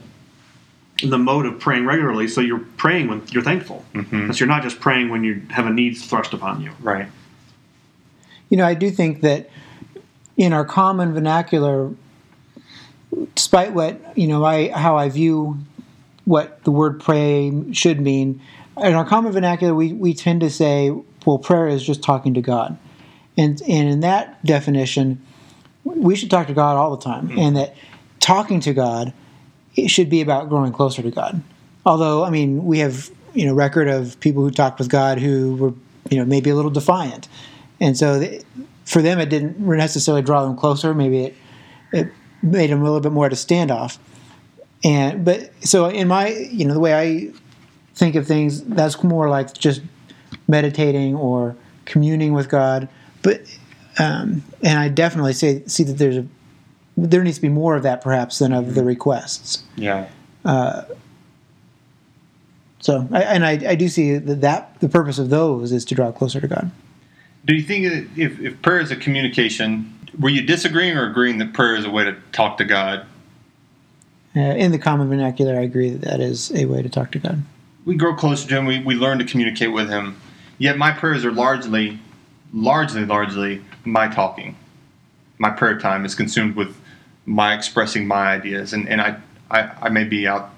in 1.02 1.11
the 1.11 1.19
mode 1.19 1.44
of 1.44 1.61
praying 1.61 1.85
regularly. 1.85 2.29
So 2.29 2.40
you're 2.40 2.64
praying 2.79 3.08
when 3.08 3.23
you're 3.31 3.43
thankful. 3.43 3.85
Mhm. 3.94 4.32
So 4.35 4.38
you're 4.38 4.49
not 4.49 4.62
just 4.62 4.81
praying 4.81 5.11
when 5.11 5.23
you 5.23 5.43
have 5.50 5.67
a 5.67 5.70
need 5.70 5.99
thrust 5.99 6.32
upon 6.32 6.62
you. 6.62 6.70
Right. 6.81 7.08
You 8.49 8.56
know, 8.56 8.65
I 8.65 8.75
do 8.75 8.91
think 8.91 9.21
that 9.23 9.50
in 10.37 10.53
our 10.53 10.65
common 10.65 11.12
vernacular, 11.12 11.93
despite 13.35 13.73
what 13.73 14.17
you 14.17 14.27
know, 14.27 14.45
I 14.45 14.69
how 14.69 14.97
I 14.97 15.09
view 15.09 15.59
what 16.25 16.62
the 16.65 16.71
word 16.71 17.00
pray 17.00 17.53
should 17.73 18.00
mean, 18.00 18.41
in 18.77 18.95
our 18.95 19.05
common 19.06 19.33
vernacular, 19.33 19.75
we, 19.75 19.93
we 19.93 20.12
tend 20.15 20.43
to 20.43 20.50
say, 20.50 20.95
well, 21.25 21.39
prayer 21.39 21.69
is 21.69 21.83
just 21.83 22.03
talking 22.03 22.35
to 22.35 22.41
God, 22.41 22.79
and 23.37 23.61
and 23.62 23.89
in 23.89 24.00
that 24.00 24.45
definition, 24.45 25.23
we 25.85 26.17
should 26.17 26.31
talk 26.31 26.47
to 26.47 26.55
God 26.55 26.77
all 26.77 26.97
the 26.97 27.03
time, 27.03 27.29
hmm. 27.29 27.39
and 27.39 27.56
that 27.56 27.77
talking 28.21 28.61
to 28.61 28.73
God 28.73 29.12
it 29.79 29.89
should 29.89 30.11
be 30.11 30.21
about 30.21 30.49
growing 30.49 30.73
closer 30.73 31.03
to 31.03 31.11
God. 31.11 31.41
Although, 31.87 32.25
I 32.25 32.31
mean, 32.31 32.65
we 32.65 32.81
have 32.81 33.11
you 33.35 33.47
know 33.47 33.55
record 33.55 33.89
of 33.89 34.19
people 34.21 34.43
who 34.43 34.50
talked 34.50 34.79
with 34.79 34.89
God 34.89 35.19
who 35.19 35.55
were 35.56 35.75
you 36.11 36.19
know 36.19 36.25
maybe 36.25 36.50
a 36.50 36.55
little 36.55 36.71
defiant, 36.71 37.29
and 37.80 37.96
so 37.96 38.19
they, 38.19 38.42
for 38.84 39.02
them 39.02 39.19
it 39.19 39.28
didn't 39.28 39.58
necessarily 39.58 40.22
draw 40.22 40.44
them 40.44 40.56
closer. 40.56 40.94
Maybe 40.94 41.25
it 41.25 41.36
it 41.92 42.12
made 42.42 42.70
them 42.70 42.80
a 42.80 42.84
little 42.84 43.00
bit 43.00 43.12
more 43.12 43.26
at 43.26 43.32
a 43.32 43.36
standoff. 43.36 43.98
And 44.84 45.25
but 45.25 45.50
so 45.60 45.86
in 45.86 46.08
my 46.08 46.28
you 46.28 46.64
know 46.64 46.75
the 46.75 46.80
way 46.80 46.94
I 46.94 47.32
think 47.94 48.14
of 48.14 48.26
things, 48.26 48.62
that's 48.64 49.02
more 49.02 49.28
like 49.28 49.54
just 49.54 49.82
meditating 50.46 51.14
or 51.14 51.56
communing 51.84 52.32
with 52.32 52.48
God. 52.48 52.88
But 53.22 53.42
um, 53.98 54.44
and 54.62 54.78
I 54.78 54.88
definitely 54.88 55.32
say 55.32 55.64
see 55.66 55.84
that 55.84 55.98
there's 55.98 56.19
a 56.19 56.26
there 56.96 57.22
needs 57.22 57.36
to 57.36 57.42
be 57.42 57.48
more 57.48 57.76
of 57.76 57.82
that 57.84 58.00
perhaps 58.00 58.38
than 58.40 58.52
of 58.52 58.75
the 58.75 58.84
requests. 58.84 59.62
Yeah. 59.76 60.08
So 62.80 63.08
I, 63.12 63.22
and 63.22 63.44
I, 63.44 63.50
I 63.70 63.75
do 63.75 63.88
see 63.88 64.16
that, 64.19 64.40
that 64.40 64.80
the 64.80 64.88
purpose 64.88 65.19
of 65.19 65.30
those 65.30 65.72
is 65.72 65.84
to 65.86 65.94
draw 65.94 66.12
closer 66.12 66.40
to 66.40 66.48
God. 66.48 66.70
Do 67.49 67.55
you 67.55 67.62
think 67.62 67.87
that 67.87 68.23
if, 68.23 68.39
if 68.41 68.61
prayer 68.61 68.79
is 68.79 68.91
a 68.91 68.97
communication, 68.97 69.99
were 70.21 70.28
you 70.28 70.43
disagreeing 70.43 70.99
or 70.99 71.09
agreeing 71.09 71.38
that 71.38 71.55
prayer 71.55 71.76
is 71.76 71.87
a 71.87 71.90
way 71.90 72.05
to 72.05 72.12
talk 72.31 72.59
to 72.59 72.64
God? 72.67 73.07
Uh, 74.37 74.40
in 74.40 74.71
the 74.71 74.78
common 74.78 75.09
vernacular, 75.09 75.57
I 75.59 75.62
agree 75.62 75.88
that 75.88 76.02
that 76.02 76.21
is 76.21 76.52
a 76.52 76.67
way 76.67 76.83
to 76.83 76.90
talk 76.90 77.11
to 77.12 77.19
God. 77.19 77.43
We 77.87 77.97
grow 77.97 78.14
closer 78.14 78.47
to 78.47 78.55
Him. 78.55 78.67
We, 78.67 78.81
we 78.81 78.95
learn 78.95 79.19
to 79.19 79.25
communicate 79.25 79.73
with 79.73 79.88
Him. 79.88 80.21
Yet 80.59 80.76
my 80.76 80.93
prayers 80.93 81.25
are 81.25 81.33
largely, 81.33 81.99
largely, 82.52 83.07
largely 83.07 83.64
my 83.83 84.09
talking. 84.09 84.55
My 85.38 85.49
prayer 85.49 85.81
time 85.81 86.05
is 86.05 86.14
consumed 86.14 86.55
with 86.55 86.76
my 87.25 87.55
expressing 87.55 88.07
my 88.07 88.26
ideas, 88.26 88.75
and 88.75 88.87
and 88.88 89.00
I 89.00 89.17
I, 89.50 89.71
I 89.83 89.88
may 89.88 90.05
be 90.05 90.26
out, 90.26 90.50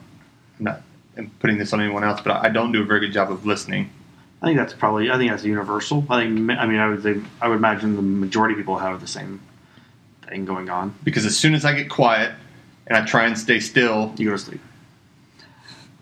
I'm 0.58 0.64
not 0.64 0.82
I'm 1.16 1.30
putting 1.38 1.58
this 1.58 1.72
on 1.72 1.80
anyone 1.80 2.02
else, 2.02 2.20
but 2.20 2.32
I, 2.32 2.46
I 2.46 2.48
don't 2.48 2.72
do 2.72 2.82
a 2.82 2.84
very 2.84 3.00
good 3.00 3.12
job 3.12 3.30
of 3.30 3.46
listening. 3.46 3.90
I 4.42 4.46
think 4.46 4.58
that's 4.58 4.72
probably 4.72 5.10
I 5.10 5.18
think 5.18 5.30
that's 5.30 5.44
universal. 5.44 6.04
I 6.08 6.24
think 6.24 6.50
I 6.50 6.66
mean 6.66 6.78
I 6.78 6.88
would 6.88 7.02
say, 7.02 7.20
I 7.40 7.48
would 7.48 7.56
imagine 7.56 7.96
the 7.96 8.02
majority 8.02 8.54
of 8.54 8.58
people 8.58 8.78
have 8.78 9.00
the 9.00 9.06
same 9.06 9.40
thing 10.26 10.44
going 10.44 10.70
on. 10.70 10.94
Because 11.04 11.26
as 11.26 11.36
soon 11.36 11.54
as 11.54 11.64
I 11.64 11.74
get 11.74 11.90
quiet 11.90 12.32
and 12.86 12.96
I 12.96 13.04
try 13.04 13.26
and 13.26 13.38
stay 13.38 13.60
still, 13.60 14.14
You 14.16 14.26
go 14.26 14.32
to 14.32 14.38
sleep, 14.38 14.60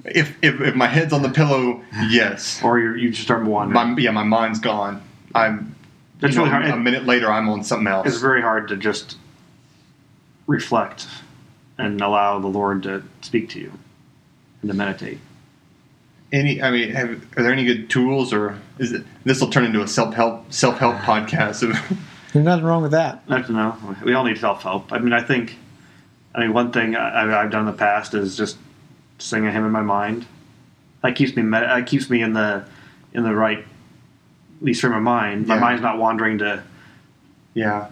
if 0.04 0.36
if, 0.42 0.60
if 0.60 0.74
my 0.74 0.86
head's 0.86 1.12
on 1.12 1.22
the 1.22 1.30
pillow, 1.30 1.82
yes, 2.08 2.60
or 2.64 2.78
you 2.78 2.94
you 2.94 3.10
just 3.10 3.22
start 3.22 3.44
wandering. 3.44 3.94
my 3.94 4.00
yeah 4.00 4.10
my 4.10 4.22
mind's 4.24 4.60
gone. 4.60 5.02
I'm. 5.34 5.74
That's 6.20 6.34
you 6.34 6.38
know, 6.40 6.50
really 6.50 6.66
hard. 6.66 6.74
A 6.74 6.76
minute 6.76 7.06
later, 7.06 7.30
I'm 7.30 7.48
on 7.48 7.62
something 7.62 7.86
else. 7.86 8.06
it's 8.08 8.18
very 8.18 8.42
hard 8.42 8.66
to 8.68 8.76
just 8.76 9.16
reflect 10.48 11.06
and 11.76 12.00
allow 12.00 12.40
the 12.40 12.48
Lord 12.48 12.82
to 12.84 13.04
speak 13.20 13.50
to 13.50 13.60
you 13.60 13.72
and 14.62 14.68
to 14.70 14.76
meditate. 14.76 15.18
Any 16.32 16.62
i 16.62 16.70
mean 16.70 16.90
have, 16.90 17.10
are 17.36 17.42
there 17.42 17.52
any 17.52 17.64
good 17.64 17.88
tools 17.88 18.32
or 18.32 18.58
is 18.78 18.92
it 18.92 19.04
this 19.24 19.40
will 19.40 19.50
turn 19.50 19.64
into 19.64 19.82
a 19.82 19.88
self-help 19.88 20.52
self-help 20.52 20.96
podcast 20.98 21.60
There's 22.34 22.44
nothing 22.44 22.66
wrong 22.66 22.82
with 22.82 22.90
that. 22.90 23.22
I 23.30 23.40
don't 23.40 23.52
know. 23.54 23.74
We 24.04 24.12
all 24.12 24.22
need 24.22 24.36
self 24.36 24.62
help. 24.62 24.92
I 24.92 24.98
mean, 24.98 25.14
I 25.14 25.22
think, 25.22 25.56
I 26.34 26.40
mean, 26.40 26.52
one 26.52 26.72
thing 26.72 26.94
I, 26.94 27.42
I've 27.42 27.50
done 27.50 27.60
in 27.62 27.66
the 27.66 27.72
past 27.78 28.12
is 28.12 28.36
just 28.36 28.58
sing 29.18 29.46
a 29.46 29.50
hymn 29.50 29.64
in 29.64 29.72
my 29.72 29.80
mind. 29.80 30.26
That 31.02 31.16
keeps 31.16 31.34
me. 31.34 31.40
Med- 31.42 31.62
that 31.62 31.86
keeps 31.86 32.10
me 32.10 32.20
in 32.20 32.34
the 32.34 32.66
in 33.14 33.22
the 33.22 33.34
right, 33.34 33.60
at 33.60 33.64
least 34.62 34.82
frame 34.82 34.92
of 34.92 35.02
mind. 35.02 35.46
My 35.46 35.54
Yeah. 35.54 35.60
mind's 35.62 35.80
not 35.82 35.96
wandering 35.96 36.36
to 36.38 36.62
yeah 37.54 37.88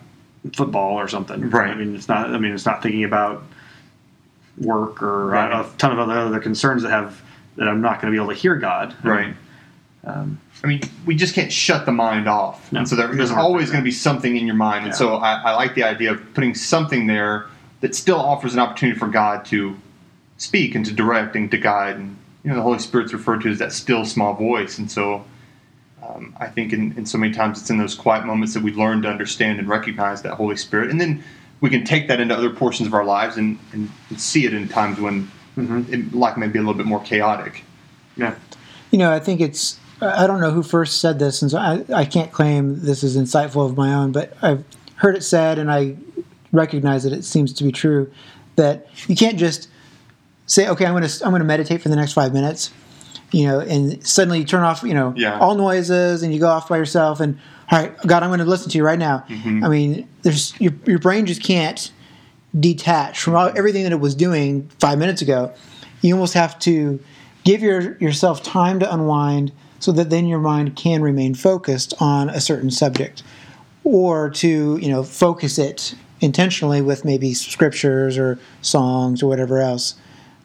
football 0.53 0.97
or 1.01 1.09
something. 1.09 1.49
Right. 1.49 1.71
I 1.71 1.75
mean, 1.75 1.97
it's 1.97 2.07
not. 2.07 2.29
I 2.29 2.37
mean, 2.39 2.53
it's 2.53 2.67
not 2.67 2.83
thinking 2.83 3.05
about 3.05 3.43
work 4.59 5.03
or 5.03 5.29
Right. 5.29 5.51
a 5.51 5.67
ton 5.79 5.93
of 5.93 5.99
other 5.99 6.13
other 6.19 6.41
concerns 6.41 6.83
that 6.83 6.91
have 6.91 7.23
that 7.57 7.69
I'm 7.69 7.81
not 7.81 8.01
going 8.01 8.13
to 8.13 8.17
be 8.17 8.23
able 8.23 8.33
to 8.35 8.39
hear 8.39 8.57
God. 8.57 8.95
right. 9.03 9.35
Um, 10.05 10.41
i 10.63 10.69
mean 10.69 10.81
we 11.05 11.17
just 11.17 11.35
can't 11.35 11.53
shut 11.53 11.85
the 11.85 11.93
mind 11.93 12.29
off. 12.29 12.73
No, 12.73 12.79
and 12.79 12.89
so 12.89 12.95
there, 12.95 13.09
there's 13.09 13.33
always 13.33 13.71
going 13.71 13.83
to 13.83 13.85
be 13.85 13.91
something 13.91 14.37
in 14.37 14.47
your 14.47 14.55
mind. 14.55 14.87
And 14.87 14.95
so 14.95 15.17
I, 15.17 15.35
I 15.35 15.55
like 15.57 15.75
the 15.75 15.83
idea 15.83 16.13
of 16.13 16.35
putting 16.35 16.55
something 16.55 17.07
there 17.09 17.47
that 17.81 17.95
still 17.95 18.19
offers 18.19 18.55
an 18.55 18.61
opportunity 18.61 18.99
for 18.99 19.09
god 19.09 19.45
to 19.47 19.77
speak 20.39 20.75
and 20.75 20.87
to 20.87 20.93
direct 20.93 21.35
and 21.35 21.51
to 21.51 21.59
guide. 21.59 21.97
And 21.97 22.17
you 22.45 22.51
know 22.51 22.57
the 22.57 22.63
Holy 22.63 22.79
Spirit's 22.79 23.13
referred 23.13 23.43
to 23.43 23.51
as 23.51 23.59
that 23.59 23.73
still 23.73 24.05
small 24.05 24.35
voice, 24.35 24.79
and 24.79 24.89
so 24.89 25.25
um, 26.03 26.37
I 26.39 26.47
think 26.47 26.73
in, 26.73 26.97
in 26.97 27.05
so 27.05 27.19
many 27.19 27.33
times 27.33 27.61
it's 27.61 27.71
in 27.71 27.79
those 27.79 27.95
quiet 27.95 28.25
moments 28.25 28.55
that 28.55 28.63
we 28.63 28.73
learn 28.73 29.03
to 29.03 29.09
understand 29.09 29.59
and 29.59 29.69
recognize 29.69 30.23
that 30.23 30.35
Holy 30.35 30.57
Spirit, 30.57 30.91
and 30.91 31.01
then 31.01 31.23
we 31.61 31.71
can 31.71 31.85
take 31.85 32.07
that 32.09 32.21
into 32.21 32.37
other 32.37 32.51
portions 32.51 32.87
of 32.87 32.95
our 32.95 33.05
lives 33.05 33.37
and, 33.37 33.59
and, 33.73 33.91
and 34.11 34.21
see 34.21 34.45
it 34.45 34.53
in 34.53 34.69
times 34.69 35.01
when 35.01 35.31
Mm-hmm. 35.57 35.93
it, 35.93 36.15
life 36.15 36.37
may 36.37 36.49
be 36.49 36.59
a 36.59 36.63
little 36.63 36.75
bit 36.75 36.87
more 36.87 37.01
chaotic. 37.01 37.65
Yeah. 38.17 38.35
You 38.91 38.99
know, 38.99 39.13
I 39.13 39.19
think 39.21 39.41
it's. 39.41 39.79
I 40.01 40.27
don't 40.27 40.41
know 40.43 40.51
who 40.51 40.63
first 40.63 41.01
said 41.01 41.19
this, 41.19 41.41
and 41.41 41.51
so 41.51 41.57
I, 41.59 41.83
I 41.95 42.05
can't 42.05 42.31
claim 42.31 42.81
this 42.81 43.03
is 43.03 43.17
insightful 43.17 43.65
of 43.65 43.79
my 43.79 43.95
own, 43.95 44.13
but 44.13 44.37
I've 44.43 44.63
heard 44.97 45.17
it 45.17 45.23
said, 45.23 45.59
and 45.59 45.71
I 45.73 45.97
recognize 46.53 47.03
that 47.05 47.15
it 47.15 47.25
seems 47.25 47.53
to 47.55 47.65
be 47.65 47.73
true 47.73 48.13
that 48.57 48.87
you 49.09 49.17
can't 49.17 49.39
just 49.39 49.69
say, 50.47 50.69
"Okay, 50.69 50.85
I'm 50.85 50.93
going 50.93 51.03
to 51.09 51.25
I'm 51.25 51.31
going 51.31 51.41
to 51.41 51.47
meditate 51.47 51.81
for 51.81 51.89
the 51.89 51.97
next 51.97 52.13
five 52.13 52.35
minutes," 52.35 52.71
you 53.33 53.47
know, 53.47 53.61
and 53.61 54.07
suddenly 54.07 54.41
you 54.41 54.45
turn 54.45 54.63
off, 54.65 54.83
you 54.83 54.93
know, 54.93 55.15
Yeah. 55.17 55.39
all 55.39 55.55
noises, 55.55 56.23
and 56.23 56.33
you 56.35 56.41
go 56.41 56.49
off 56.49 56.69
by 56.69 56.77
yourself, 56.77 57.21
and 57.21 57.39
all 57.73 57.79
right, 57.81 57.97
God, 58.07 58.23
I'm 58.23 58.29
going 58.29 58.41
to 58.41 58.45
listen 58.45 58.71
to 58.71 58.77
you 58.79 58.85
right 58.85 58.99
now. 58.99 59.25
Mm-hmm. 59.31 59.65
I 59.65 59.69
mean, 59.69 60.09
there's 60.23 60.53
your 60.61 60.73
your 60.85 60.99
brain 60.99 61.25
just 61.25 61.43
can't 61.43 61.91
detach 62.59 63.21
from 63.21 63.35
all, 63.35 63.51
everything 63.57 63.83
that 63.85 63.93
it 63.93 64.01
was 64.01 64.15
doing 64.15 64.69
five 64.81 64.99
minutes 64.99 65.23
ago. 65.23 65.53
You 66.03 66.15
almost 66.15 66.35
have 66.35 66.59
to 66.61 67.01
give 67.45 67.63
your, 67.63 67.97
yourself 67.99 68.43
time 68.43 68.81
to 68.81 68.93
unwind 68.93 69.53
so 69.79 69.93
that 69.93 70.11
then 70.11 70.27
your 70.27 70.39
mind 70.39 70.77
can 70.77 71.03
remain 71.03 71.35
focused 71.35 71.95
on 72.01 72.29
a 72.31 72.41
certain 72.41 72.71
subject 72.71 73.23
or 73.85 74.31
to 74.31 74.79
you 74.79 74.89
know 74.89 75.03
focus 75.03 75.59
it 75.59 75.95
intentionally 76.21 76.83
with 76.83 77.05
maybe 77.05 77.33
scriptures 77.33 78.19
or 78.19 78.39
songs 78.63 79.23
or 79.23 79.29
whatever 79.29 79.61
else 79.61 79.95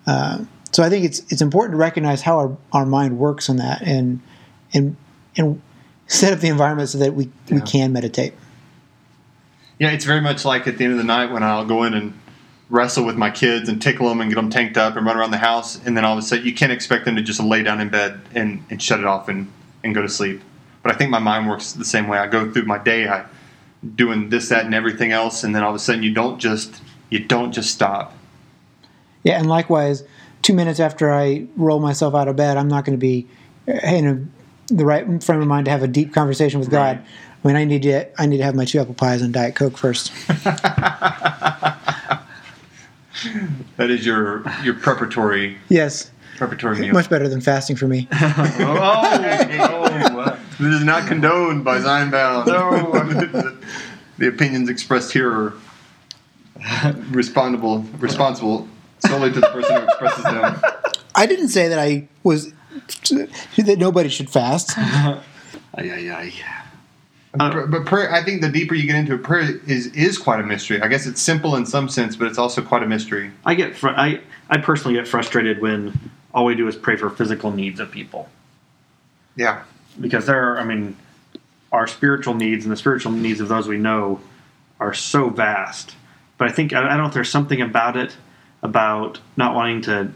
uh, 0.06 0.40
so 0.72 0.84
i 0.84 0.90
think 0.90 1.04
it's 1.04 1.20
it's 1.32 1.42
important 1.42 1.74
to 1.74 1.78
recognize 1.78 2.22
how 2.22 2.38
our, 2.38 2.58
our 2.72 2.86
mind 2.86 3.18
works 3.18 3.50
on 3.50 3.56
that 3.56 3.82
and 3.82 4.22
and 4.74 4.96
and 5.38 5.62
set 6.08 6.34
up 6.34 6.40
the 6.40 6.50
environment 6.50 6.90
so 6.90 6.98
that 6.98 7.14
we, 7.14 7.30
we 7.50 7.62
can 7.62 7.94
meditate 7.94 8.34
Yeah, 9.82 9.90
it's 9.90 10.06
very 10.06 10.22
much 10.22 10.46
like 10.46 10.68
at 10.68 10.78
the 10.78 10.84
end 10.84 10.94
of 10.94 11.00
the 11.00 11.04
night 11.04 11.32
when 11.32 11.42
I'll 11.42 11.66
go 11.66 11.86
in 11.86 11.96
and 11.96 12.14
wrestle 12.70 13.04
with 13.04 13.16
my 13.16 13.32
kids 13.32 13.68
and 13.68 13.82
tickle 13.82 14.08
them 14.10 14.22
and 14.22 14.30
get 14.30 14.36
them 14.36 14.52
tanked 14.52 14.78
up 14.78 14.96
and 14.96 15.08
run 15.08 15.18
around 15.18 15.32
the 15.32 15.40
house, 15.40 15.84
and 15.84 15.98
then 15.98 16.06
all 16.06 16.14
of 16.14 16.20
a 16.20 16.22
sudden 16.22 16.46
you 16.46 16.54
can't 16.54 16.72
expect 16.72 17.04
them 17.06 17.16
to 17.16 17.24
just 17.24 17.40
lay 17.40 17.64
down 17.64 17.82
in 17.82 17.90
bed 17.90 18.22
and, 18.36 18.64
and 18.70 18.80
shut 18.80 19.00
it 19.00 19.08
off 19.08 19.28
and, 19.28 19.52
and 19.84 19.96
go 19.96 20.04
to 20.04 20.08
sleep. 20.08 20.40
But 20.84 20.94
I 20.94 20.98
think 21.00 21.10
my 21.10 21.18
mind 21.18 21.50
works 21.50 21.72
the 21.74 21.84
same 21.84 22.08
way. 22.08 22.20
I 22.20 22.28
go 22.28 22.52
through 22.52 22.66
my 22.66 22.78
day, 22.78 23.08
I 23.08 23.26
doing 23.96 24.30
this, 24.30 24.50
that, 24.50 24.66
and 24.66 24.76
everything 24.76 25.14
else, 25.14 25.44
and 25.44 25.56
then 25.56 25.64
all 25.64 25.72
of 25.72 25.76
a 25.76 25.80
sudden 25.80 26.04
you 26.04 26.14
don't 26.14 26.38
just 26.38 26.80
you 27.10 27.18
don't 27.18 27.52
just 27.52 27.72
stop. 27.72 28.14
Yeah, 29.24 29.40
and 29.40 29.50
likewise, 29.50 30.04
two 30.44 30.54
minutes 30.54 30.80
after 30.80 31.12
I 31.12 31.48
roll 31.58 31.80
myself 31.80 32.14
out 32.14 32.28
of 32.28 32.36
bed, 32.36 32.56
I'm 32.56 32.68
not 32.68 32.86
going 32.86 33.00
to 33.00 33.02
be 33.02 33.28
uh, 33.68 33.72
in 33.84 34.08
a, 34.08 34.74
the 34.76 34.86
right 34.86 35.24
frame 35.24 35.42
of 35.42 35.48
mind 35.48 35.66
to 35.66 35.72
have 35.72 35.82
a 35.82 35.88
deep 35.88 36.14
conversation 36.14 36.60
with 36.60 36.70
God. 36.70 36.98
Right. 36.98 37.08
I 37.44 37.48
mean, 37.48 37.56
I 37.58 37.66
need 37.66 37.82
to 37.84 38.22
I 38.22 38.26
need 38.26 38.38
to 38.38 38.44
have 38.44 38.56
my 38.56 38.66
two 38.66 38.80
apple 38.80 38.94
pies 38.94 39.22
and 39.22 39.34
diet 39.34 39.56
coke 39.56 39.78
first. 39.78 40.12
That 43.78 43.90
is 43.90 44.06
your 44.06 44.44
your 44.64 44.74
preparatory 44.74 45.58
yes, 45.70 46.12
preparatory 46.38 46.80
meal. 46.80 46.94
much 46.94 47.10
better 47.10 47.28
than 47.28 47.42
fasting 47.42 47.76
for 47.76 47.88
me. 47.88 48.08
oh, 48.14 49.18
this 50.60 50.74
is 50.74 50.84
not 50.84 51.08
condoned 51.08 51.64
by 51.64 51.80
Zion 51.80 52.10
Bound. 52.10 52.48
No. 52.48 52.92
the 54.18 54.28
opinions 54.28 54.70
expressed 54.70 55.12
here 55.12 55.32
are 55.32 55.54
responsible 57.10 57.80
responsible 58.00 58.68
solely 59.00 59.32
to 59.32 59.40
the 59.40 59.48
person 59.48 59.76
who 59.76 59.84
expresses 59.84 60.24
them. 60.24 60.62
I 61.16 61.26
didn't 61.26 61.50
say 61.50 61.68
that 61.68 61.80
I 61.80 62.08
was 62.24 62.54
that 63.58 63.76
nobody 63.78 64.10
should 64.10 64.30
fast. 64.30 64.78
Ay, 64.78 65.22
ay, 65.78 66.12
ay. 66.12 66.34
But, 67.34 67.72
but 67.72 67.86
prayer, 67.86 68.12
I 68.12 68.24
think 68.24 68.42
the 68.42 68.50
deeper 68.50 68.76
you 68.76 68.86
get 68.86 68.96
into 68.96 69.14
it, 69.14 69.24
prayer 69.24 69.50
is 69.66 69.88
is 69.88 70.18
quite 70.18 70.42
a 70.42 70.44
mystery. 70.44 70.82
I 70.82 70.88
guess 70.88 71.08
it's 71.08 71.22
simple 71.22 71.56
in 71.56 71.66
some 71.66 71.88
sense, 71.88 72.16
but 72.18 72.28
it's 72.28 72.38
also 72.38 72.62
quite 72.62 72.84
a 72.84 72.88
mystery. 72.88 73.32
I 73.46 73.54
get 73.56 73.76
fr- 73.76 73.90
I 73.90 74.20
I 74.50 74.58
personally 74.58 74.98
get 74.98 75.08
frustrated 75.08 75.62
when 75.62 75.98
all 76.34 76.44
we 76.46 76.56
do 76.56 76.68
is 76.68 76.76
pray 76.76 76.98
for 76.98 77.10
physical 77.10 77.52
needs 77.52 77.80
of 77.80 77.92
people 77.92 78.30
Yeah, 79.36 79.64
because 80.00 80.26
there 80.26 80.52
are 80.54 80.60
I 80.60 80.66
mean 80.66 80.98
our 81.72 81.88
spiritual 81.88 82.34
needs 82.34 82.66
and 82.66 82.72
the 82.72 82.78
spiritual 82.78 83.14
needs 83.14 83.40
of 83.40 83.48
those 83.48 83.66
we 83.68 83.78
know 83.78 84.20
are 84.80 84.94
so 84.94 85.30
vast. 85.30 85.96
But 86.38 86.50
I 86.50 86.52
think 86.52 86.74
I 86.74 86.80
I 86.80 86.90
don't 86.90 86.98
know 86.98 87.08
if 87.08 87.14
there's 87.14 87.32
something 87.32 87.62
about 87.62 87.96
it 87.96 88.18
about 88.62 89.20
not 89.38 89.56
wanting 89.56 89.82
to 89.84 90.12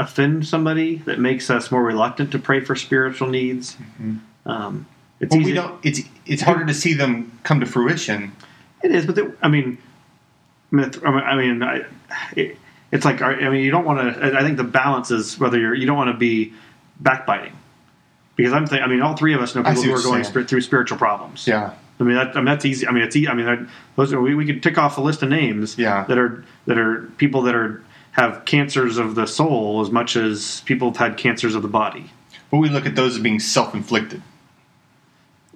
offend 0.00 0.46
somebody 0.46 0.96
that 1.06 1.18
makes 1.20 1.48
us 1.48 1.70
more 1.70 1.82
reluctant 1.82 2.32
to 2.32 2.38
pray 2.40 2.60
for 2.60 2.74
spiritual 2.74 3.28
needs. 3.28 3.76
Um, 4.44 4.86
it's 5.20 5.32
well, 5.32 5.40
easy. 5.40 5.50
we 5.52 5.54
don't. 5.54 5.84
It's 5.84 6.00
it's 6.26 6.42
harder 6.42 6.66
to 6.66 6.74
see 6.74 6.94
them 6.94 7.38
come 7.42 7.60
to 7.60 7.66
fruition. 7.66 8.32
It 8.82 8.92
is, 8.92 9.06
but 9.06 9.14
the, 9.14 9.34
I 9.42 9.48
mean, 9.48 9.78
I 10.72 10.76
mean, 10.76 10.92
I 11.04 11.36
mean, 11.36 11.62
I, 11.62 11.84
it, 12.36 12.58
it's 12.92 13.04
like 13.04 13.22
I 13.22 13.48
mean, 13.48 13.64
you 13.64 13.70
don't 13.70 13.84
want 13.84 14.14
to. 14.14 14.38
I 14.38 14.42
think 14.42 14.56
the 14.56 14.64
balance 14.64 15.10
is 15.10 15.38
whether 15.38 15.58
you're 15.58 15.74
you 15.74 15.86
don't 15.86 15.96
want 15.96 16.10
to 16.10 16.16
be 16.16 16.52
backbiting 17.00 17.52
because 18.36 18.52
I'm 18.52 18.66
thinking. 18.66 18.84
I 18.84 18.88
mean, 18.88 19.02
all 19.02 19.16
three 19.16 19.34
of 19.34 19.40
us 19.40 19.54
know 19.54 19.62
people 19.62 19.82
who 19.82 19.94
are 19.94 20.02
going 20.02 20.24
through 20.24 20.60
spiritual 20.60 20.98
problems. 20.98 21.46
Yeah, 21.46 21.74
I 21.98 22.02
mean, 22.02 22.16
that, 22.16 22.32
I 22.32 22.36
mean 22.36 22.44
that's 22.44 22.64
easy. 22.64 22.86
I 22.86 22.92
mean, 22.92 23.02
it's 23.02 23.16
easy. 23.16 23.28
I 23.28 23.34
mean, 23.34 23.46
that, 23.46 23.58
those 23.96 24.12
are, 24.12 24.20
we, 24.20 24.34
we 24.34 24.44
could 24.44 24.62
tick 24.62 24.76
off 24.76 24.98
a 24.98 25.00
list 25.00 25.22
of 25.22 25.30
names. 25.30 25.78
Yeah. 25.78 26.04
that 26.04 26.18
are 26.18 26.44
that 26.66 26.78
are 26.78 27.02
people 27.16 27.42
that 27.42 27.54
are 27.54 27.82
have 28.12 28.44
cancers 28.44 28.96
of 28.96 29.14
the 29.14 29.26
soul 29.26 29.82
as 29.82 29.90
much 29.90 30.16
as 30.16 30.62
people 30.62 30.88
have 30.88 30.96
had 30.96 31.16
cancers 31.16 31.54
of 31.54 31.62
the 31.62 31.68
body. 31.68 32.10
but 32.50 32.58
we 32.58 32.68
look 32.68 32.86
at 32.86 32.94
those 32.94 33.16
as 33.16 33.22
being 33.22 33.38
self-inflicted. 33.38 34.22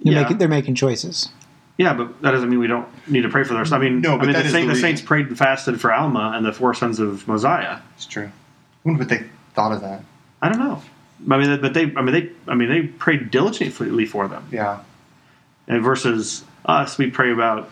They're, 0.01 0.13
Yeah. 0.13 0.21
making, 0.23 0.37
they're 0.37 0.47
making 0.47 0.75
choices. 0.75 1.29
Yeah, 1.77 1.93
but 1.93 2.21
that 2.21 2.31
doesn't 2.31 2.49
mean 2.49 2.59
we 2.59 2.67
don't 2.67 2.87
need 3.07 3.21
to 3.21 3.29
pray 3.29 3.43
for 3.43 3.53
those. 3.53 3.71
I 3.71 3.77
mean, 3.79 4.01
No, 4.01 4.15
I 4.15 4.17
but 4.17 4.25
mean, 4.25 4.33
that 4.33 4.39
the, 4.39 4.45
is 4.47 4.51
saint, 4.51 4.67
the 4.67 4.73
the 4.75 4.79
saints 4.79 5.01
prayed 5.01 5.27
and 5.27 5.37
fasted 5.37 5.79
for 5.81 5.91
Alma 5.91 6.33
and 6.35 6.45
the 6.45 6.51
four 6.53 6.73
sons 6.73 6.99
of 6.99 7.27
Mosiah. 7.27 7.79
It's 7.95 8.05
true. 8.05 8.25
I 8.25 8.31
wonder 8.83 8.99
what 8.99 9.09
they 9.09 9.25
thought 9.53 9.71
of 9.71 9.81
that. 9.81 10.03
I 10.41 10.49
don't 10.49 10.59
know. 10.59 10.81
I 11.29 11.37
mean, 11.37 11.61
but 11.61 11.73
they, 11.73 11.83
I 11.95 12.01
mean, 12.01 12.11
they, 12.13 12.29
I 12.47 12.55
mean, 12.55 12.69
they 12.69 12.81
prayed 12.83 13.31
diligently 13.31 14.05
for 14.05 14.27
them. 14.27 14.47
Yeah, 14.51 14.79
And 15.67 15.83
versus 15.83 16.43
us, 16.65 16.97
we 16.97 17.09
pray 17.11 17.31
about 17.31 17.69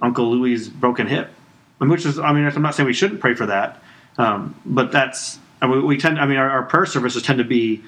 Uncle 0.00 0.30
Louis's 0.32 0.68
broken 0.68 1.06
hip, 1.06 1.30
which 1.78 2.04
is, 2.04 2.18
I 2.18 2.32
mean, 2.32 2.44
I'm 2.44 2.62
not 2.62 2.74
saying 2.74 2.86
we 2.88 2.92
shouldn't 2.92 3.20
pray 3.20 3.34
for 3.34 3.46
that, 3.46 3.80
um, 4.18 4.56
but 4.66 4.90
that's, 4.90 5.38
I 5.60 5.68
mean, 5.68 5.86
we 5.86 5.96
tend, 5.96 6.18
I 6.18 6.26
mean, 6.26 6.38
our, 6.38 6.50
our 6.50 6.62
prayer 6.64 6.86
services 6.86 7.22
tend 7.22 7.38
to 7.38 7.44
be, 7.44 7.82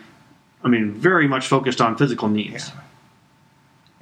I 0.62 0.68
mean, 0.68 0.92
very 0.92 1.26
much 1.26 1.48
focused 1.48 1.80
on 1.80 1.96
physical 1.96 2.28
needs. 2.28 2.70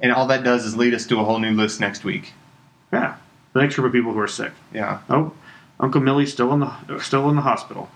And 0.03 0.11
all 0.11 0.27
that 0.27 0.43
does 0.43 0.65
is 0.65 0.75
lead 0.77 0.93
us 0.93 1.07
to 1.07 1.19
a 1.19 1.23
whole 1.23 1.39
new 1.39 1.53
list 1.53 1.79
next 1.79 2.03
week. 2.03 2.33
Yeah, 2.91 3.15
the 3.53 3.61
next 3.61 3.73
group 3.75 3.87
of 3.87 3.93
people 3.93 4.13
who 4.13 4.19
are 4.19 4.27
sick. 4.27 4.51
Yeah. 4.71 4.99
Oh, 5.09 5.33
Uncle 5.79 6.01
Millie's 6.01 6.31
still 6.31 6.53
in 6.53 6.59
the 6.59 6.99
still 6.99 7.27
in 7.29 7.35
the 7.37 7.41
hospital. 7.41 7.89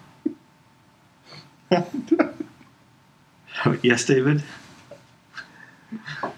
yes, 3.84 4.06
David. 4.06 4.42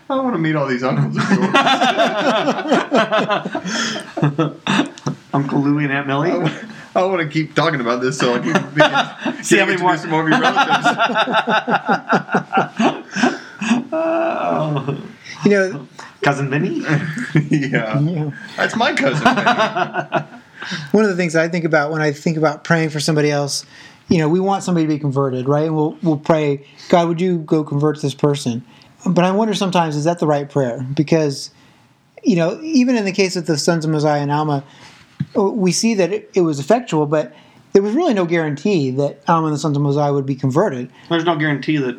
I 0.10 0.16
want 0.16 0.34
to 0.36 0.40
meet 0.40 0.56
all 0.56 0.68
these 0.68 0.84
uncles. 0.84 1.18
Uncle 5.34 5.60
Louie 5.62 5.84
and 5.86 5.94
Aunt 5.94 6.08
Millie. 6.08 6.32
I 6.96 7.04
want 7.04 7.22
to 7.22 7.28
keep 7.28 7.54
talking 7.56 7.80
about 7.82 8.02
this, 8.02 8.18
so 8.18 8.34
I 8.34 8.40
keep 8.40 8.56
thinking, 8.74 9.44
See 9.44 9.58
how 9.58 9.66
many 9.68 9.80
more- 9.82 9.96
some 9.98 10.10
more 10.10 10.24
of 10.24 10.30
your 10.30 10.40
relatives. 10.42 10.88
Oh. 13.92 14.98
You 15.46 15.52
know, 15.52 15.88
Cousin 16.22 16.50
Vinny. 16.50 16.80
yeah, 17.50 18.00
you 18.00 18.16
know, 18.16 18.34
that's 18.58 18.76
my 18.76 18.94
cousin. 18.94 19.24
man. 19.24 20.42
one 20.92 21.04
of 21.04 21.10
the 21.10 21.16
things 21.16 21.36
I 21.36 21.48
think 21.48 21.66
about 21.66 21.92
when 21.92 22.02
I 22.02 22.12
think 22.12 22.38
about 22.38 22.64
praying 22.64 22.90
for 22.90 23.00
somebody 23.00 23.32
else, 23.32 23.66
you 24.10 24.18
know, 24.18 24.28
we 24.28 24.40
want 24.40 24.64
somebody 24.64 24.86
to 24.86 24.94
be 24.94 25.00
converted, 25.00 25.48
right? 25.48 25.66
And 25.66 25.76
we'll 25.76 25.98
we'll 26.02 26.18
pray, 26.18 26.66
God, 26.90 27.08
would 27.08 27.22
you 27.22 27.40
go 27.40 27.64
convert 27.64 28.02
this 28.02 28.14
person? 28.14 28.64
But 29.06 29.24
I 29.24 29.32
wonder 29.32 29.54
sometimes 29.54 29.96
is 29.96 30.04
that 30.04 30.20
the 30.20 30.28
right 30.28 30.50
prayer? 30.50 30.86
Because 30.94 31.52
you 32.24 32.36
know, 32.36 32.60
even 32.62 32.96
in 32.96 33.06
the 33.06 33.12
case 33.12 33.36
of 33.36 33.46
the 33.46 33.58
sons 33.58 33.86
of 33.86 33.92
Mosiah 33.92 34.22
and 34.22 34.32
Alma, 34.32 34.64
uh, 35.38 35.44
we 35.44 35.72
see 35.72 35.94
that 35.96 36.12
it, 36.12 36.30
it 36.34 36.42
was 36.42 36.60
effectual, 36.60 37.06
but 37.06 37.34
there 37.72 37.82
was 37.82 37.94
really 37.94 38.14
no 38.14 38.26
guarantee 38.26 38.92
that 38.92 39.22
Alma 39.28 39.48
and 39.48 39.56
the 39.56 39.60
sons 39.60 39.78
of 39.78 39.84
Mosiah 39.84 40.14
would 40.14 40.26
be 40.26 40.36
converted. 40.36 40.92
There's 41.10 41.24
no 41.24 41.36
guarantee 41.38 41.78
that 41.78 41.98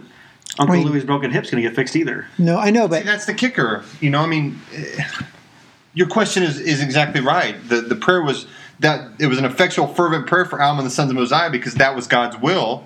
Uncle 0.60 0.76
Wait. 0.76 0.86
Louie's 0.86 1.04
broken 1.04 1.30
hip's 1.32 1.50
going 1.50 1.62
to 1.62 1.68
get 1.68 1.74
fixed 1.74 1.96
either. 1.96 2.26
No, 2.38 2.58
I 2.58 2.70
know, 2.70 2.82
See, 2.84 2.90
but 2.90 3.04
that's 3.04 3.24
the 3.26 3.34
kicker. 3.34 3.82
You 4.00 4.10
know, 4.10 4.20
I 4.20 4.26
mean, 4.26 4.60
eh, 4.74 5.02
your 5.94 6.06
question 6.06 6.42
is, 6.44 6.60
is 6.60 6.80
exactly 6.82 7.20
right. 7.20 7.56
The 7.68 7.80
the 7.80 7.96
prayer 7.96 8.22
was 8.22 8.46
that 8.80 9.10
it 9.18 9.26
was 9.26 9.38
an 9.38 9.44
effectual, 9.46 9.86
fervent 9.88 10.26
prayer 10.26 10.44
for 10.44 10.60
Alma 10.62 10.80
and 10.80 10.86
the 10.86 10.90
sons 10.90 11.10
of 11.10 11.16
Mosiah 11.16 11.50
because 11.50 11.74
that 11.74 11.96
was 11.96 12.06
God's 12.06 12.36
will. 12.38 12.84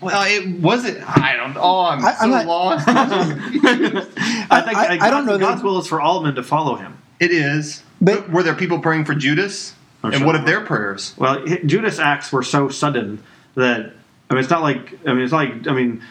Well, 0.00 0.22
it 0.26 0.60
wasn't. 0.60 1.06
I 1.06 1.36
don't. 1.36 1.52
Know. 1.54 1.60
Oh, 1.62 1.80
I'm 1.82 2.02
I- 2.04 2.12
so 2.14 2.18
I'm 2.24 2.30
not- 2.30 2.46
lost. 2.46 2.88
I 2.88 4.62
think 4.62 4.76
I- 4.76 4.96
I, 4.98 5.06
I 5.06 5.10
don't 5.10 5.26
know 5.26 5.32
that- 5.32 5.40
God's 5.40 5.62
will 5.62 5.78
is 5.78 5.86
for 5.86 6.00
all 6.00 6.22
men 6.22 6.34
to 6.36 6.42
follow 6.42 6.76
Him. 6.76 6.96
it 7.20 7.30
is. 7.30 7.82
But- 8.00 8.22
But, 8.26 8.30
were 8.30 8.42
there 8.42 8.54
people 8.54 8.78
praying 8.78 9.04
for 9.04 9.14
Judas? 9.14 9.74
I'm 10.02 10.12
and 10.12 10.18
sure 10.20 10.26
what 10.26 10.32
there 10.32 10.40
of 10.40 10.46
their 10.46 10.60
prayers? 10.62 11.14
Well, 11.18 11.44
Judas' 11.66 11.98
acts 11.98 12.32
were 12.32 12.42
so 12.42 12.70
sudden 12.70 13.22
that 13.56 13.92
I 14.30 14.34
mean, 14.34 14.40
it's 14.42 14.48
not 14.50 14.62
like 14.62 14.98
I 15.06 15.12
mean, 15.12 15.22
it's 15.24 15.32
like 15.32 15.66
I 15.68 15.74
mean, 15.74 16.02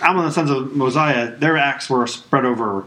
Ammon 0.00 0.20
and 0.24 0.28
the 0.28 0.32
sons 0.32 0.50
of 0.50 0.74
Mosiah, 0.74 1.36
their 1.36 1.56
acts 1.56 1.90
were 1.90 2.06
spread 2.06 2.44
over 2.44 2.84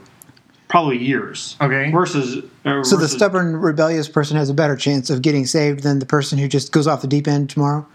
probably 0.68 0.98
years. 0.98 1.56
Okay. 1.62 1.92
Versus 1.92 2.44
uh, 2.66 2.84
So 2.84 2.98
the 2.98 3.08
stubborn, 3.08 3.56
rebellious 3.58 4.10
person 4.10 4.38
has 4.38 4.50
a 4.50 4.54
better 4.54 4.76
chance 4.76 5.10
of 5.10 5.22
getting 5.22 5.46
saved 5.46 5.84
than 5.84 6.00
the 6.00 6.06
person 6.06 6.38
who 6.40 6.48
just 6.48 6.72
goes 6.72 6.88
off 6.88 7.02
the 7.02 7.08
deep 7.08 7.28
end 7.28 7.50
tomorrow. 7.50 7.86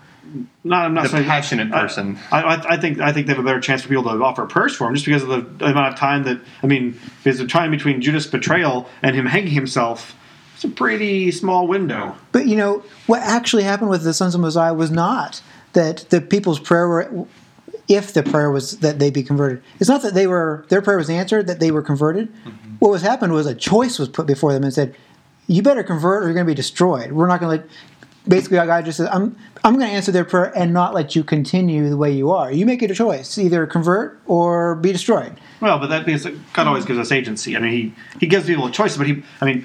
Not, 0.62 0.84
I'm 0.84 0.94
not 0.94 1.02
The 1.04 1.08
saying 1.08 1.24
passionate 1.24 1.72
I- 1.72 1.80
person. 1.80 2.18
I, 2.30 2.42
I, 2.42 2.74
I 2.74 2.76
think 2.76 3.00
I 3.00 3.12
think 3.12 3.26
they 3.26 3.32
have 3.32 3.40
a 3.42 3.44
better 3.44 3.60
chance 3.60 3.82
for 3.82 3.88
people 3.88 4.04
to 4.04 4.10
offer 4.22 4.46
prayers 4.46 4.76
for 4.76 4.86
him 4.86 4.94
just 4.94 5.04
because 5.04 5.24
of 5.24 5.58
the 5.58 5.64
amount 5.64 5.92
of 5.92 5.98
time 5.98 6.22
that 6.24 6.38
I 6.62 6.66
mean, 6.68 6.96
because 7.24 7.40
the 7.40 7.48
time 7.48 7.72
between 7.72 8.00
Judas' 8.00 8.28
betrayal 8.28 8.88
and 9.02 9.16
him 9.16 9.26
hanging 9.26 9.50
himself, 9.50 10.14
it's 10.54 10.62
a 10.62 10.68
pretty 10.68 11.32
small 11.32 11.66
window. 11.66 12.14
But 12.30 12.46
you 12.46 12.54
know 12.54 12.84
what 13.08 13.22
actually 13.22 13.64
happened 13.64 13.90
with 13.90 14.04
the 14.04 14.14
sons 14.14 14.36
of 14.36 14.40
Mosiah 14.40 14.72
was 14.74 14.92
not 14.92 15.42
that 15.72 16.06
the 16.10 16.20
people's 16.20 16.60
prayer 16.60 16.86
were, 16.86 17.26
if 17.90 18.12
the 18.14 18.22
prayer 18.22 18.50
was 18.50 18.78
that 18.78 19.00
they 19.00 19.10
be 19.10 19.22
converted. 19.22 19.62
It's 19.80 19.90
not 19.90 20.02
that 20.02 20.14
they 20.14 20.28
were 20.28 20.64
their 20.68 20.80
prayer 20.80 20.96
was 20.96 21.10
answered 21.10 21.48
that 21.48 21.58
they 21.58 21.72
were 21.72 21.82
converted. 21.82 22.32
Mm-hmm. 22.32 22.76
What 22.78 22.92
was 22.92 23.02
happened 23.02 23.32
was 23.32 23.46
a 23.46 23.54
choice 23.54 23.98
was 23.98 24.08
put 24.08 24.26
before 24.26 24.52
them 24.52 24.62
and 24.62 24.72
said, 24.72 24.94
"You 25.48 25.62
better 25.62 25.82
convert 25.82 26.22
or 26.22 26.26
you're 26.26 26.34
going 26.34 26.46
to 26.46 26.50
be 26.50 26.54
destroyed. 26.54 27.12
We're 27.12 27.26
not 27.26 27.40
going 27.40 27.58
to 27.58 27.64
let." 27.64 27.74
Basically, 28.28 28.58
God 28.58 28.84
just 28.84 28.98
said, 28.98 29.08
"I'm 29.08 29.36
I'm 29.64 29.74
going 29.76 29.90
to 29.90 29.92
answer 29.92 30.12
their 30.12 30.24
prayer 30.24 30.56
and 30.56 30.72
not 30.72 30.94
let 30.94 31.16
you 31.16 31.24
continue 31.24 31.88
the 31.88 31.96
way 31.96 32.12
you 32.12 32.30
are. 32.30 32.52
You 32.52 32.64
make 32.64 32.82
it 32.82 32.90
a 32.92 32.94
choice: 32.94 33.36
either 33.36 33.66
convert 33.66 34.20
or 34.26 34.76
be 34.76 34.92
destroyed." 34.92 35.40
Well, 35.60 35.80
but 35.80 35.88
that 35.88 36.06
because 36.06 36.26
God 36.52 36.68
always 36.68 36.84
gives 36.84 36.98
us 36.98 37.10
agency. 37.10 37.56
I 37.56 37.60
mean, 37.60 37.72
he 37.72 37.94
he 38.20 38.26
gives 38.28 38.46
people 38.46 38.66
a 38.66 38.70
choice, 38.70 38.96
but 38.96 39.08
he, 39.08 39.22
I 39.40 39.46
mean, 39.46 39.64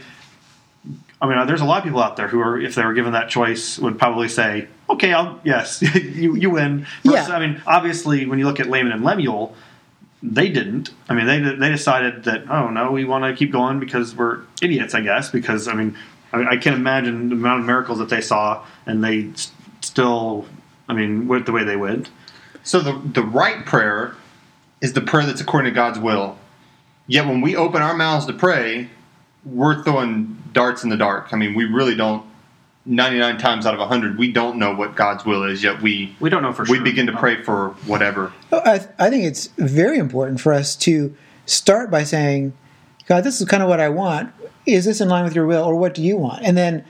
I 1.21 1.27
mean, 1.27 1.47
there's 1.47 1.61
a 1.61 1.65
lot 1.65 1.79
of 1.79 1.83
people 1.85 2.01
out 2.03 2.17
there 2.17 2.27
who 2.27 2.39
are, 2.41 2.59
if 2.59 2.75
they 2.75 2.83
were 2.85 2.93
given 2.93 3.13
that 3.13 3.29
choice, 3.29 3.79
would 3.79 3.97
probably 3.97 4.27
say, 4.27 4.67
"Okay, 4.89 5.13
I'll 5.13 5.39
yes, 5.43 5.81
you 5.95 6.35
you 6.35 6.49
win." 6.51 6.85
Versus, 7.03 7.29
Yeah. 7.29 7.35
I 7.35 7.39
mean, 7.39 7.61
obviously, 7.65 8.25
when 8.25 8.37
you 8.39 8.45
look 8.45 8.59
at 8.59 8.67
Laman 8.67 8.91
and 8.91 9.03
Lemuel, 9.03 9.55
they 10.21 10.49
didn't. 10.49 10.91
I 11.09 11.13
mean, 11.13 11.25
they 11.25 11.39
they 11.39 11.69
decided 11.69 12.25
that 12.25 12.49
oh 12.49 12.69
no, 12.69 12.91
we 12.91 13.05
want 13.05 13.23
to 13.23 13.33
keep 13.35 13.51
going 13.51 13.79
because 13.79 14.15
we're 14.15 14.41
idiots, 14.61 14.93
I 14.93 15.01
guess. 15.01 15.29
Because 15.31 15.67
I 15.67 15.73
mean, 15.73 15.97
I, 16.33 16.43
I 16.43 16.57
can't 16.57 16.75
imagine 16.75 17.29
the 17.29 17.35
amount 17.35 17.61
of 17.61 17.65
miracles 17.65 17.99
that 17.99 18.09
they 18.09 18.21
saw, 18.21 18.65
and 18.85 19.03
they 19.03 19.29
s- 19.29 19.51
still, 19.81 20.45
I 20.89 20.93
mean, 20.93 21.27
went 21.27 21.45
the 21.45 21.51
way 21.53 21.63
they 21.63 21.77
went. 21.77 22.09
So 22.63 22.81
the 22.81 22.93
the 23.13 23.23
right 23.23 23.65
prayer 23.65 24.15
is 24.81 24.93
the 24.93 25.01
prayer 25.01 25.25
that's 25.25 25.41
according 25.41 25.71
to 25.71 25.75
God's 25.75 25.97
will. 25.97 26.37
Yet 27.07 27.25
when 27.25 27.39
we 27.41 27.55
open 27.55 27.81
our 27.81 27.95
mouths 27.95 28.25
to 28.25 28.33
pray, 28.33 28.89
we're 29.45 29.83
throwing 29.83 30.41
darts 30.53 30.83
in 30.83 30.89
the 30.89 30.97
dark. 30.97 31.29
I 31.31 31.37
mean, 31.37 31.53
we 31.53 31.65
really 31.65 31.95
don't. 31.95 32.25
Ninety 32.87 33.17
nine 33.17 33.39
times 33.39 33.65
out 33.65 33.73
of 33.73 33.87
hundred, 33.87 34.17
we 34.17 34.31
don't 34.31 34.59
know 34.59 34.75
what 34.75 34.95
God's 34.95 35.25
will 35.25 35.43
is. 35.43 35.63
Yet 35.63 35.81
we 35.81 36.15
We 36.19 36.29
don't 36.29 36.43
know 36.43 36.53
for 36.53 36.67
sure 36.67 36.77
we 36.77 36.83
begin 36.83 37.07
to 37.07 37.17
pray 37.17 37.41
for 37.41 37.69
whatever. 37.87 38.31
I, 38.51 38.87
I 38.99 39.09
think 39.09 39.23
it's 39.23 39.47
very 39.57 39.97
important 39.97 40.39
for 40.39 40.53
us 40.53 40.75
to 40.77 41.15
start 41.47 41.89
by 41.89 42.03
saying, 42.03 42.53
God, 43.07 43.23
this 43.23 43.41
is 43.41 43.47
kind 43.47 43.63
of 43.63 43.69
what 43.69 43.79
I 43.79 43.89
want. 43.89 44.31
Is 44.67 44.85
this 44.85 45.01
in 45.01 45.09
line 45.09 45.23
with 45.23 45.33
your 45.33 45.47
will, 45.47 45.63
or 45.63 45.75
what 45.75 45.95
do 45.95 46.03
you 46.03 46.15
want? 46.15 46.43
And 46.43 46.55
then 46.55 46.85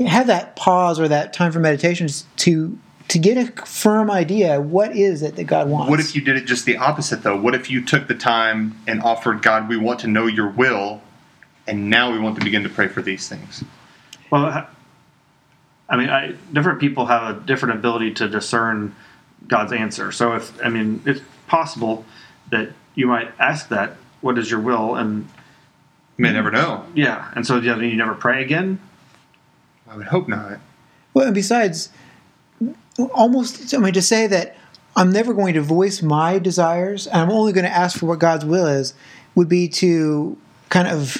have 0.00 0.26
that 0.26 0.56
pause 0.56 0.98
or 0.98 1.06
that 1.08 1.32
time 1.32 1.52
for 1.52 1.60
meditation 1.60 2.08
to 2.38 2.78
to 3.08 3.18
get 3.20 3.36
a 3.36 3.64
firm 3.64 4.10
idea 4.10 4.60
what 4.60 4.96
is 4.96 5.22
it 5.22 5.36
that 5.36 5.44
God 5.44 5.68
wants. 5.68 5.90
What 5.90 6.00
if 6.00 6.16
you 6.16 6.22
did 6.22 6.36
it 6.36 6.44
just 6.44 6.66
the 6.66 6.76
opposite, 6.76 7.22
though? 7.22 7.40
What 7.40 7.54
if 7.54 7.70
you 7.70 7.84
took 7.84 8.08
the 8.08 8.16
time 8.16 8.80
and 8.88 9.00
offered 9.00 9.42
God, 9.42 9.68
we 9.68 9.76
want 9.76 10.00
to 10.00 10.08
know 10.08 10.26
your 10.26 10.48
will, 10.48 11.02
and 11.66 11.90
now 11.90 12.12
we 12.12 12.18
want 12.18 12.38
to 12.38 12.44
begin 12.44 12.62
to 12.62 12.68
pray 12.68 12.88
for 12.88 13.02
these 13.02 13.28
things? 13.28 13.64
Well, 14.30 14.66
I 15.88 15.96
mean, 15.96 16.08
I, 16.08 16.34
different 16.52 16.80
people 16.80 17.06
have 17.06 17.36
a 17.36 17.40
different 17.40 17.76
ability 17.78 18.14
to 18.14 18.28
discern 18.28 18.94
God's 19.46 19.72
answer. 19.72 20.10
So, 20.12 20.34
if 20.34 20.52
I 20.64 20.68
mean, 20.68 21.02
it's 21.06 21.20
possible 21.46 22.04
that 22.50 22.70
you 22.94 23.06
might 23.06 23.30
ask 23.38 23.68
that, 23.68 23.96
"What 24.20 24.38
is 24.38 24.50
your 24.50 24.60
will?" 24.60 24.96
and 24.96 25.28
You 26.18 26.22
may 26.22 26.32
never 26.32 26.50
know. 26.50 26.84
yeah, 26.94 27.30
and 27.34 27.46
so 27.46 27.58
yeah, 27.58 27.74
then 27.74 27.88
you 27.88 27.96
never 27.96 28.14
pray 28.14 28.42
again. 28.42 28.80
I 29.88 29.96
would 29.96 30.06
hope 30.06 30.28
not. 30.28 30.58
Well, 31.14 31.26
and 31.26 31.34
besides, 31.34 31.90
almost, 33.12 33.72
I 33.72 33.78
mean, 33.78 33.92
to 33.94 34.02
say 34.02 34.26
that 34.26 34.56
I'm 34.96 35.12
never 35.12 35.34
going 35.34 35.54
to 35.54 35.62
voice 35.62 36.02
my 36.02 36.38
desires 36.38 37.06
and 37.06 37.18
I'm 37.18 37.30
only 37.30 37.52
going 37.52 37.64
to 37.64 37.70
ask 37.70 37.98
for 37.98 38.06
what 38.06 38.18
God's 38.18 38.44
will 38.44 38.66
is 38.66 38.94
would 39.34 39.48
be 39.48 39.68
to 39.68 40.36
kind 40.70 40.88
of 40.88 41.18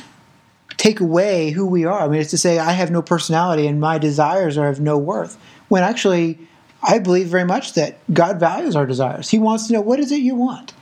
take 0.76 1.00
away 1.00 1.50
who 1.50 1.66
we 1.66 1.84
are. 1.84 2.00
I 2.00 2.08
mean, 2.08 2.20
it's 2.20 2.30
to 2.30 2.38
say 2.38 2.58
I 2.58 2.72
have 2.72 2.90
no 2.90 3.02
personality 3.02 3.66
and 3.66 3.80
my 3.80 3.98
desires 3.98 4.58
are 4.58 4.68
of 4.68 4.80
no 4.80 4.98
worth. 4.98 5.38
When 5.68 5.82
actually, 5.82 6.38
I 6.82 6.98
believe 6.98 7.28
very 7.28 7.44
much 7.44 7.74
that 7.74 7.98
God 8.12 8.38
values 8.38 8.76
our 8.76 8.86
desires. 8.86 9.30
He 9.30 9.38
wants 9.38 9.66
to 9.66 9.72
know 9.72 9.80
what 9.80 9.98
is 9.98 10.12
it 10.12 10.20
you 10.20 10.34
want. 10.34 10.74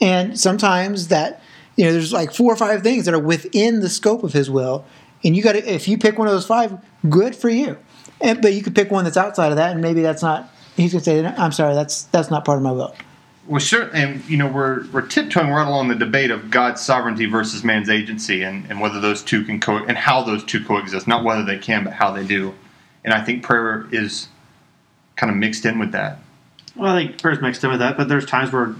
And 0.00 0.38
sometimes 0.38 1.08
that, 1.08 1.42
you 1.76 1.84
know, 1.84 1.92
there's 1.92 2.12
like 2.12 2.32
four 2.32 2.52
or 2.52 2.56
five 2.56 2.82
things 2.82 3.04
that 3.04 3.14
are 3.14 3.20
within 3.20 3.80
the 3.80 3.88
scope 3.88 4.22
of 4.22 4.32
His 4.32 4.50
will. 4.50 4.84
And 5.24 5.36
you 5.36 5.42
got 5.42 5.52
to, 5.52 5.72
if 5.72 5.88
you 5.88 5.98
pick 5.98 6.18
one 6.18 6.28
of 6.28 6.34
those 6.34 6.46
five, 6.46 6.78
good 7.08 7.34
for 7.34 7.48
you. 7.48 7.78
And, 8.20 8.40
but 8.40 8.54
you 8.54 8.62
could 8.62 8.74
pick 8.74 8.90
one 8.90 9.04
that's 9.04 9.16
outside 9.16 9.50
of 9.50 9.56
that, 9.56 9.72
and 9.72 9.82
maybe 9.82 10.00
that's 10.00 10.22
not. 10.22 10.50
He's 10.74 10.92
gonna 10.92 11.04
say, 11.04 11.24
"I'm 11.24 11.52
sorry, 11.52 11.74
that's 11.74 12.04
that's 12.04 12.30
not 12.30 12.44
part 12.44 12.58
of 12.58 12.62
my 12.62 12.72
will." 12.72 12.94
Well, 13.46 13.60
sure, 13.60 13.88
and 13.94 14.24
you 14.28 14.36
know 14.36 14.48
we're 14.48 14.86
we're 14.88 15.06
tiptoeing 15.06 15.50
right 15.50 15.66
along 15.66 15.88
the 15.88 15.94
debate 15.94 16.30
of 16.30 16.50
God's 16.50 16.80
sovereignty 16.80 17.26
versus 17.26 17.62
man's 17.62 17.88
agency, 17.88 18.42
and, 18.42 18.68
and 18.68 18.80
whether 18.80 19.00
those 19.00 19.22
two 19.22 19.44
can 19.44 19.60
co 19.60 19.76
and 19.76 19.96
how 19.96 20.22
those 20.22 20.44
two 20.44 20.64
coexist. 20.64 21.06
Not 21.06 21.24
whether 21.24 21.44
they 21.44 21.58
can, 21.58 21.84
but 21.84 21.92
how 21.92 22.10
they 22.10 22.26
do. 22.26 22.54
And 23.04 23.14
I 23.14 23.22
think 23.22 23.44
prayer 23.44 23.86
is 23.92 24.28
kind 25.14 25.30
of 25.30 25.36
mixed 25.36 25.64
in 25.64 25.78
with 25.78 25.92
that. 25.92 26.18
Well, 26.74 26.94
I 26.94 27.04
think 27.04 27.22
prayer's 27.22 27.40
mixed 27.40 27.62
in 27.62 27.70
with 27.70 27.78
that, 27.78 27.96
but 27.96 28.08
there's 28.08 28.26
times 28.26 28.52
where 28.52 28.74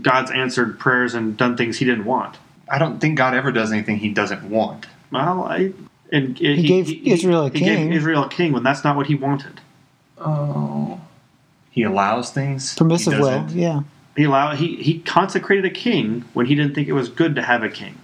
God's 0.00 0.30
answered 0.30 0.78
prayers 0.78 1.14
and 1.14 1.36
done 1.36 1.56
things 1.56 1.78
He 1.78 1.84
didn't 1.84 2.04
want. 2.04 2.38
I 2.68 2.78
don't 2.78 3.00
think 3.00 3.18
God 3.18 3.34
ever 3.34 3.50
does 3.52 3.72
anything 3.72 3.98
He 3.98 4.10
doesn't 4.10 4.48
want. 4.48 4.86
Well, 5.10 5.44
I 5.44 5.72
and 6.12 6.38
he, 6.38 6.62
gave 6.66 7.06
Israel 7.06 7.46
a 7.46 7.50
he 7.50 7.58
king. 7.58 7.88
gave 7.88 7.92
Israel 7.92 8.24
a 8.24 8.28
king 8.28 8.52
when 8.52 8.62
that's 8.62 8.84
not 8.84 8.96
what 8.96 9.06
He 9.06 9.14
wanted. 9.14 9.60
Oh, 10.18 11.00
He 11.70 11.82
allows 11.82 12.30
things. 12.30 12.72
He 12.72 12.78
Permissive 12.78 13.18
will, 13.18 13.50
yeah. 13.50 13.82
He 14.16 14.24
allowed 14.24 14.56
he 14.56 14.76
he 14.76 15.00
consecrated 15.00 15.64
a 15.64 15.70
king 15.70 16.24
when 16.32 16.46
He 16.46 16.54
didn't 16.54 16.74
think 16.74 16.88
it 16.88 16.92
was 16.94 17.08
good 17.08 17.34
to 17.36 17.42
have 17.42 17.62
a 17.62 17.68
king. 17.68 17.96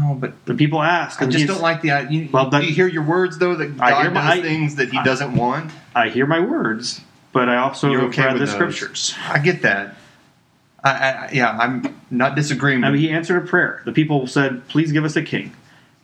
Oh, 0.00 0.14
but 0.14 0.44
The 0.46 0.54
people 0.54 0.82
ask. 0.82 1.20
I 1.20 1.26
just 1.26 1.46
don't 1.46 1.60
like 1.60 1.82
the. 1.82 2.06
You, 2.08 2.28
Well, 2.32 2.50
but- 2.50 2.60
do 2.60 2.66
you 2.66 2.74
hear 2.74 2.86
your 2.86 3.02
words 3.02 3.38
though 3.38 3.56
that 3.56 3.70
I 3.80 3.90
God 3.90 4.02
hear 4.02 4.10
my- 4.12 4.36
does 4.36 4.44
things 4.44 4.74
that 4.76 4.90
He 4.90 4.98
I- 4.98 5.04
doesn't 5.04 5.34
want. 5.34 5.70
I 5.94 6.08
hear 6.08 6.26
my 6.26 6.40
words, 6.40 7.00
but 7.32 7.48
I 7.48 7.56
also 7.56 7.90
You're 7.90 8.00
have 8.02 8.10
okay 8.10 8.22
read 8.24 8.32
with 8.34 8.40
the 8.42 8.46
those. 8.46 8.54
scriptures. 8.54 9.14
I 9.28 9.38
get 9.38 9.62
that. 9.62 9.96
I, 10.84 10.90
I, 10.90 11.30
yeah, 11.32 11.50
I'm 11.58 11.96
not 12.10 12.36
disagreeing. 12.36 12.84
I 12.84 12.90
mean, 12.90 13.00
he 13.00 13.10
answered 13.10 13.42
a 13.42 13.46
prayer. 13.46 13.82
The 13.84 13.90
people 13.92 14.28
said, 14.28 14.66
"Please 14.68 14.92
give 14.92 15.04
us 15.04 15.16
a 15.16 15.22
king." 15.22 15.52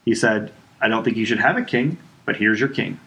He 0.04 0.14
said, 0.16 0.50
"I 0.80 0.88
don't 0.88 1.04
think 1.04 1.16
you 1.16 1.24
should 1.24 1.38
have 1.38 1.56
a 1.56 1.62
king, 1.62 1.96
but 2.26 2.36
here's 2.36 2.58
your 2.58 2.68
king." 2.68 2.98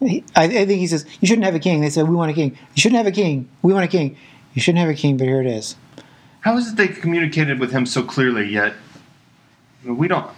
I, 0.00 0.22
I 0.36 0.48
think 0.48 0.78
he 0.78 0.86
says 0.86 1.04
you 1.20 1.26
shouldn't 1.26 1.46
have 1.46 1.54
a 1.56 1.58
king. 1.58 1.80
They 1.80 1.90
said 1.90 2.06
we 2.08 2.14
want 2.14 2.30
a 2.30 2.34
king. 2.34 2.50
You 2.74 2.80
shouldn't 2.80 2.98
have 2.98 3.06
a 3.08 3.10
king. 3.12 3.48
We 3.62 3.72
want 3.72 3.84
a 3.84 3.88
king. 3.88 4.16
You 4.56 4.62
shouldn't 4.62 4.80
have 4.80 4.88
a 4.88 4.94
king, 4.94 5.18
but 5.18 5.26
here 5.26 5.42
it 5.42 5.46
is. 5.46 5.76
How 6.40 6.56
is 6.56 6.72
it 6.72 6.76
they 6.76 6.88
communicated 6.88 7.60
with 7.60 7.72
him 7.72 7.84
so 7.84 8.02
clearly 8.02 8.46
yet 8.48 8.72
we 9.84 10.08
don't? 10.08 10.30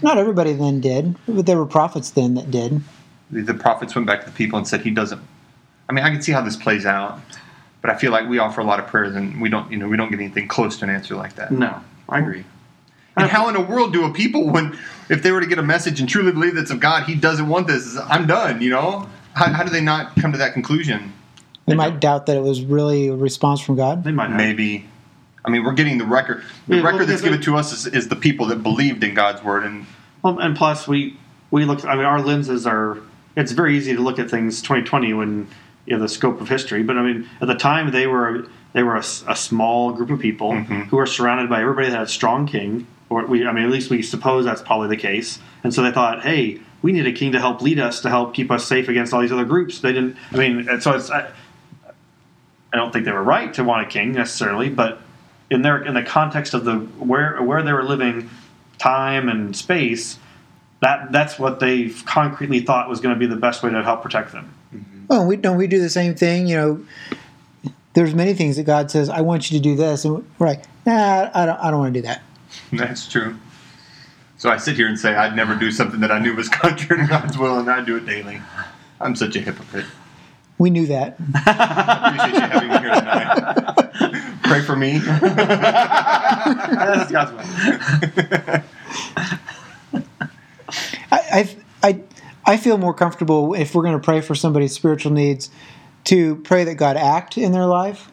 Not 0.00 0.16
everybody 0.16 0.54
then 0.54 0.80
did, 0.80 1.16
but 1.28 1.44
there 1.44 1.58
were 1.58 1.66
prophets 1.66 2.10
then 2.10 2.34
that 2.34 2.50
did. 2.50 2.80
The, 3.30 3.42
the 3.42 3.52
prophets 3.52 3.94
went 3.94 4.06
back 4.06 4.20
to 4.20 4.26
the 4.26 4.32
people 4.32 4.58
and 4.58 4.66
said 4.66 4.80
he 4.80 4.90
doesn't. 4.90 5.20
I 5.86 5.92
mean, 5.92 6.02
I 6.02 6.08
can 6.08 6.22
see 6.22 6.32
how 6.32 6.40
this 6.40 6.56
plays 6.56 6.86
out, 6.86 7.20
but 7.82 7.90
I 7.90 7.96
feel 7.96 8.10
like 8.10 8.26
we 8.26 8.38
offer 8.38 8.62
a 8.62 8.64
lot 8.64 8.80
of 8.80 8.86
prayers 8.86 9.14
and 9.14 9.38
we 9.38 9.50
don't, 9.50 9.70
you 9.70 9.76
know, 9.76 9.86
we 9.86 9.98
don't 9.98 10.10
get 10.10 10.18
anything 10.18 10.48
close 10.48 10.78
to 10.78 10.84
an 10.84 10.90
answer 10.90 11.14
like 11.14 11.34
that. 11.34 11.52
No, 11.52 11.78
I 12.08 12.20
agree. 12.20 12.46
And 13.18 13.28
how 13.28 13.48
in 13.48 13.54
the 13.54 13.60
world 13.60 13.92
do 13.92 14.06
a 14.06 14.12
people 14.14 14.48
when 14.48 14.78
if 15.10 15.22
they 15.22 15.30
were 15.30 15.40
to 15.40 15.46
get 15.46 15.58
a 15.58 15.62
message 15.62 16.00
and 16.00 16.08
truly 16.08 16.32
believe 16.32 16.54
that's 16.54 16.70
of 16.70 16.80
God, 16.80 17.02
He 17.02 17.14
doesn't 17.14 17.48
want 17.48 17.66
this? 17.66 17.98
I'm 17.98 18.26
done. 18.26 18.62
You 18.62 18.70
know, 18.70 19.10
how, 19.34 19.52
how 19.52 19.62
do 19.62 19.68
they 19.68 19.82
not 19.82 20.16
come 20.16 20.32
to 20.32 20.38
that 20.38 20.54
conclusion? 20.54 21.12
They 21.68 21.74
might 21.76 22.00
doubt 22.00 22.26
that 22.26 22.36
it 22.36 22.42
was 22.42 22.62
really 22.62 23.08
a 23.08 23.14
response 23.14 23.60
from 23.60 23.76
God. 23.76 24.04
They 24.04 24.12
might. 24.12 24.30
Maybe. 24.30 24.86
I 25.44 25.50
mean, 25.50 25.64
we're 25.64 25.72
getting 25.74 25.98
the 25.98 26.04
record. 26.04 26.42
The 26.66 26.76
Yeah, 26.76 26.82
well, 26.82 26.92
record 26.92 27.06
that's 27.08 27.22
yeah, 27.22 27.28
given 27.28 27.42
to 27.42 27.56
us 27.56 27.72
is, 27.72 27.86
is 27.86 28.08
the 28.08 28.16
people 28.16 28.46
that 28.46 28.62
believed 28.62 29.02
in 29.04 29.14
God's 29.14 29.42
word, 29.42 29.64
and 29.64 29.86
Well, 30.22 30.38
and 30.38 30.56
plus, 30.56 30.86
we 30.88 31.16
we 31.50 31.64
look. 31.64 31.84
I 31.84 31.94
mean, 31.94 32.04
our 32.04 32.20
lenses 32.20 32.66
are. 32.66 32.98
It's 33.36 33.52
very 33.52 33.76
easy 33.76 33.94
to 33.94 34.00
look 34.02 34.18
at 34.18 34.28
things 34.28 34.60
2020 34.62 35.14
when 35.14 35.46
you 35.86 35.96
know 35.96 36.02
the 36.02 36.08
scope 36.08 36.40
of 36.40 36.48
history. 36.48 36.82
But 36.82 36.98
I 36.98 37.02
mean, 37.02 37.28
at 37.40 37.46
the 37.48 37.54
time, 37.54 37.92
they 37.92 38.06
were 38.06 38.46
they 38.74 38.82
were 38.82 38.96
a, 38.96 39.00
s- 39.00 39.24
a 39.26 39.34
small 39.36 39.92
group 39.92 40.10
of 40.10 40.18
people 40.18 40.52
Mhm. 40.52 40.86
who 40.88 40.96
were 40.96 41.06
surrounded 41.06 41.48
by 41.48 41.60
everybody 41.62 41.88
that 41.88 41.94
had 41.96 42.02
a 42.06 42.08
strong 42.10 42.46
king. 42.46 42.86
Or 43.10 43.24
we, 43.24 43.46
I 43.46 43.52
mean, 43.52 43.64
at 43.64 43.70
least 43.70 43.88
we 43.88 44.02
suppose 44.02 44.44
that's 44.44 44.60
probably 44.60 44.88
the 44.88 44.98
case. 45.00 45.38
And 45.64 45.72
so 45.72 45.80
they 45.80 45.90
thought, 45.90 46.20
hey, 46.22 46.60
we 46.82 46.92
need 46.92 47.06
a 47.06 47.12
king 47.12 47.32
to 47.32 47.40
help 47.40 47.62
lead 47.62 47.78
us, 47.78 48.02
to 48.02 48.10
help 48.10 48.34
keep 48.34 48.50
us 48.50 48.66
safe 48.66 48.86
against 48.90 49.14
all 49.14 49.22
these 49.22 49.32
other 49.32 49.46
groups. 49.46 49.80
They 49.80 49.94
didn't. 49.94 50.16
I 50.30 50.36
mean, 50.36 50.80
so 50.82 50.92
it's. 50.94 51.10
I, 51.10 51.30
I 52.72 52.76
don't 52.76 52.92
think 52.92 53.04
they 53.04 53.12
were 53.12 53.22
right 53.22 53.52
to 53.54 53.64
want 53.64 53.86
a 53.86 53.90
king 53.90 54.12
necessarily, 54.12 54.68
but 54.68 55.00
in 55.50 55.62
their 55.62 55.82
in 55.82 55.94
the 55.94 56.02
context 56.02 56.54
of 56.54 56.64
the 56.64 56.76
where 56.76 57.40
where 57.42 57.62
they 57.62 57.72
were 57.72 57.84
living, 57.84 58.28
time 58.78 59.28
and 59.28 59.56
space, 59.56 60.18
that 60.80 61.10
that's 61.12 61.38
what 61.38 61.60
they 61.60 61.88
concretely 62.04 62.60
thought 62.60 62.88
was 62.88 63.00
going 63.00 63.14
to 63.14 63.18
be 63.18 63.26
the 63.26 63.40
best 63.40 63.62
way 63.62 63.70
to 63.70 63.82
help 63.82 64.02
protect 64.02 64.32
them. 64.32 64.52
Mm-hmm. 64.74 65.04
Oh, 65.10 65.26
we 65.26 65.36
don't 65.36 65.56
we 65.56 65.66
do 65.66 65.80
the 65.80 65.88
same 65.88 66.14
thing. 66.14 66.46
You 66.46 66.56
know, 66.56 66.86
there's 67.94 68.14
many 68.14 68.34
things 68.34 68.56
that 68.56 68.64
God 68.64 68.90
says, 68.90 69.08
I 69.08 69.22
want 69.22 69.50
you 69.50 69.58
to 69.58 69.62
do 69.62 69.74
this. 69.74 70.04
And 70.04 70.24
we're 70.38 70.46
like, 70.46 70.64
nah, 70.86 71.30
I 71.34 71.46
don't, 71.46 71.58
I 71.58 71.70
don't 71.70 71.80
want 71.80 71.94
to 71.94 72.00
do 72.00 72.06
that. 72.06 72.22
That's 72.72 73.08
true. 73.08 73.36
So 74.36 74.50
I 74.50 74.56
sit 74.56 74.76
here 74.76 74.86
and 74.86 74.98
say 74.98 75.16
I'd 75.16 75.34
never 75.34 75.56
do 75.56 75.72
something 75.72 75.98
that 76.00 76.12
I 76.12 76.20
knew 76.20 76.34
was 76.34 76.48
contrary 76.48 77.02
to 77.02 77.08
God's 77.08 77.36
will, 77.36 77.58
and 77.58 77.68
I 77.68 77.84
do 77.84 77.96
it 77.96 78.06
daily. 78.06 78.40
I'm 79.00 79.16
such 79.16 79.34
a 79.36 79.40
hypocrite. 79.40 79.86
We 80.58 80.70
knew 80.70 80.86
that. 80.86 81.16
I 81.34 82.16
appreciate 82.18 82.34
you 82.34 82.48
having 82.50 82.68
me 82.68 82.78
here 82.78 82.94
tonight. 82.94 84.38
Pray 84.42 84.62
for 84.62 84.76
me. 84.76 84.98
That's 86.68 87.10
God's. 87.12 87.32
I, 91.10 91.56
I, 91.82 92.00
I, 92.44 92.56
feel 92.56 92.76
more 92.78 92.92
comfortable 92.94 93.54
if 93.54 93.74
we're 93.74 93.82
going 93.82 93.98
to 93.98 94.04
pray 94.04 94.20
for 94.20 94.34
somebody's 94.34 94.72
spiritual 94.72 95.12
needs 95.12 95.50
to 96.04 96.36
pray 96.36 96.64
that 96.64 96.74
God 96.74 96.96
act 96.96 97.38
in 97.38 97.52
their 97.52 97.66
life. 97.66 98.10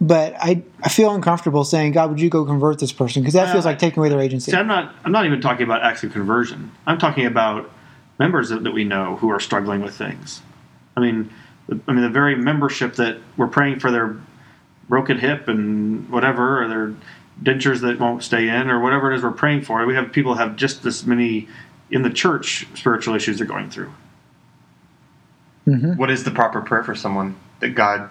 But 0.00 0.34
I, 0.38 0.62
I 0.82 0.88
feel 0.88 1.14
uncomfortable 1.14 1.64
saying, 1.64 1.92
God, 1.92 2.10
would 2.10 2.20
you 2.20 2.28
go 2.28 2.44
convert 2.44 2.78
this 2.78 2.92
person? 2.92 3.22
Because 3.22 3.34
that 3.34 3.52
feels 3.52 3.64
like 3.64 3.78
taking 3.78 4.00
away 4.00 4.08
their 4.08 4.20
agency. 4.20 4.50
See, 4.50 4.56
I'm 4.56 4.66
not. 4.66 4.94
I'm 5.04 5.12
not 5.12 5.24
even 5.26 5.40
talking 5.40 5.64
about 5.64 5.82
acts 5.82 6.02
of 6.02 6.12
conversion. 6.12 6.72
I'm 6.86 6.98
talking 6.98 7.26
about 7.26 7.70
members 8.18 8.48
that, 8.48 8.64
that 8.64 8.72
we 8.72 8.84
know 8.84 9.16
who 9.16 9.30
are 9.30 9.40
struggling 9.40 9.80
with 9.80 9.94
things. 9.94 10.42
I 10.96 11.00
mean, 11.00 11.30
I 11.70 11.92
mean, 11.92 12.02
the 12.02 12.10
very 12.10 12.36
membership 12.36 12.96
that 12.96 13.18
we're 13.36 13.46
praying 13.46 13.80
for 13.80 13.90
their 13.90 14.16
broken 14.88 15.18
hip 15.18 15.48
and 15.48 16.10
whatever, 16.10 16.62
or 16.62 16.68
their 16.68 16.94
dentures 17.42 17.80
that 17.80 17.98
won't 17.98 18.22
stay 18.22 18.48
in, 18.48 18.70
or 18.70 18.80
whatever 18.80 19.10
it 19.10 19.16
is 19.16 19.22
we're 19.22 19.32
praying 19.32 19.62
for. 19.62 19.84
We 19.86 19.94
have 19.94 20.12
people 20.12 20.34
have 20.34 20.56
just 20.56 20.84
as 20.84 21.06
many 21.06 21.48
in 21.90 22.02
the 22.02 22.10
church 22.10 22.66
spiritual 22.74 23.14
issues 23.14 23.38
they're 23.38 23.46
going 23.46 23.70
through. 23.70 23.92
Mm-hmm. 25.66 25.96
What 25.96 26.10
is 26.10 26.24
the 26.24 26.30
proper 26.30 26.60
prayer 26.60 26.84
for 26.84 26.94
someone 26.94 27.36
that 27.60 27.70
God 27.70 28.10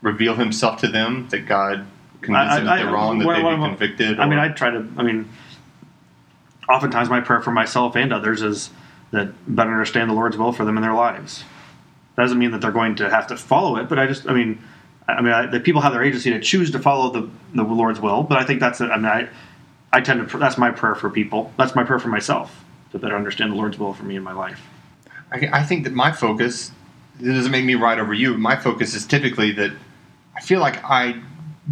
reveal 0.00 0.34
Himself 0.34 0.80
to 0.80 0.88
them, 0.88 1.28
that 1.28 1.40
God 1.40 1.86
convince 2.22 2.54
them 2.54 2.64
that 2.64 2.76
they're 2.76 2.92
wrong, 2.92 3.18
that 3.18 3.34
they 3.34 3.42
what- 3.42 3.56
be 3.56 3.62
convicted? 3.62 4.18
I 4.18 4.26
mean, 4.26 4.38
I 4.38 4.48
try 4.48 4.70
to. 4.70 4.88
I 4.96 5.02
mean, 5.02 5.28
oftentimes 6.68 7.10
my 7.10 7.20
prayer 7.20 7.42
for 7.42 7.50
myself 7.50 7.96
and 7.96 8.12
others 8.12 8.42
is 8.42 8.70
that 9.10 9.32
better 9.46 9.70
understand 9.70 10.10
the 10.10 10.14
Lord's 10.14 10.36
will 10.36 10.52
for 10.52 10.64
them 10.64 10.76
in 10.76 10.82
their 10.82 10.94
lives. 10.94 11.44
That 12.18 12.24
doesn't 12.24 12.40
mean 12.40 12.50
that 12.50 12.60
they're 12.60 12.72
going 12.72 12.96
to 12.96 13.08
have 13.08 13.28
to 13.28 13.36
follow 13.36 13.76
it, 13.76 13.88
but 13.88 13.96
I 13.96 14.08
just, 14.08 14.28
I 14.28 14.34
mean, 14.34 14.60
I 15.06 15.22
mean, 15.22 15.32
I, 15.32 15.46
the 15.46 15.60
people 15.60 15.82
have 15.82 15.92
their 15.92 16.02
agency 16.02 16.30
to 16.30 16.40
choose 16.40 16.72
to 16.72 16.80
follow 16.80 17.12
the 17.12 17.30
the 17.54 17.62
Lord's 17.62 18.00
will. 18.00 18.24
But 18.24 18.38
I 18.38 18.44
think 18.44 18.58
that's, 18.58 18.80
I 18.80 18.96
mean, 18.96 19.04
I, 19.04 19.28
I 19.92 20.00
tend 20.00 20.28
to. 20.28 20.36
That's 20.36 20.58
my 20.58 20.72
prayer 20.72 20.96
for 20.96 21.10
people. 21.10 21.52
That's 21.56 21.76
my 21.76 21.84
prayer 21.84 22.00
for 22.00 22.08
myself 22.08 22.64
to 22.90 22.98
better 22.98 23.14
understand 23.14 23.52
the 23.52 23.54
Lord's 23.54 23.78
will 23.78 23.94
for 23.94 24.02
me 24.02 24.16
in 24.16 24.24
my 24.24 24.32
life. 24.32 24.60
I, 25.30 25.48
I 25.52 25.62
think 25.62 25.84
that 25.84 25.92
my 25.92 26.10
focus 26.10 26.72
it 27.20 27.24
doesn't 27.24 27.52
make 27.52 27.64
me 27.64 27.76
right 27.76 28.00
over 28.00 28.12
you. 28.12 28.36
My 28.36 28.56
focus 28.56 28.94
is 28.94 29.06
typically 29.06 29.52
that 29.52 29.70
I 30.36 30.40
feel 30.40 30.58
like 30.58 30.82
I 30.82 31.22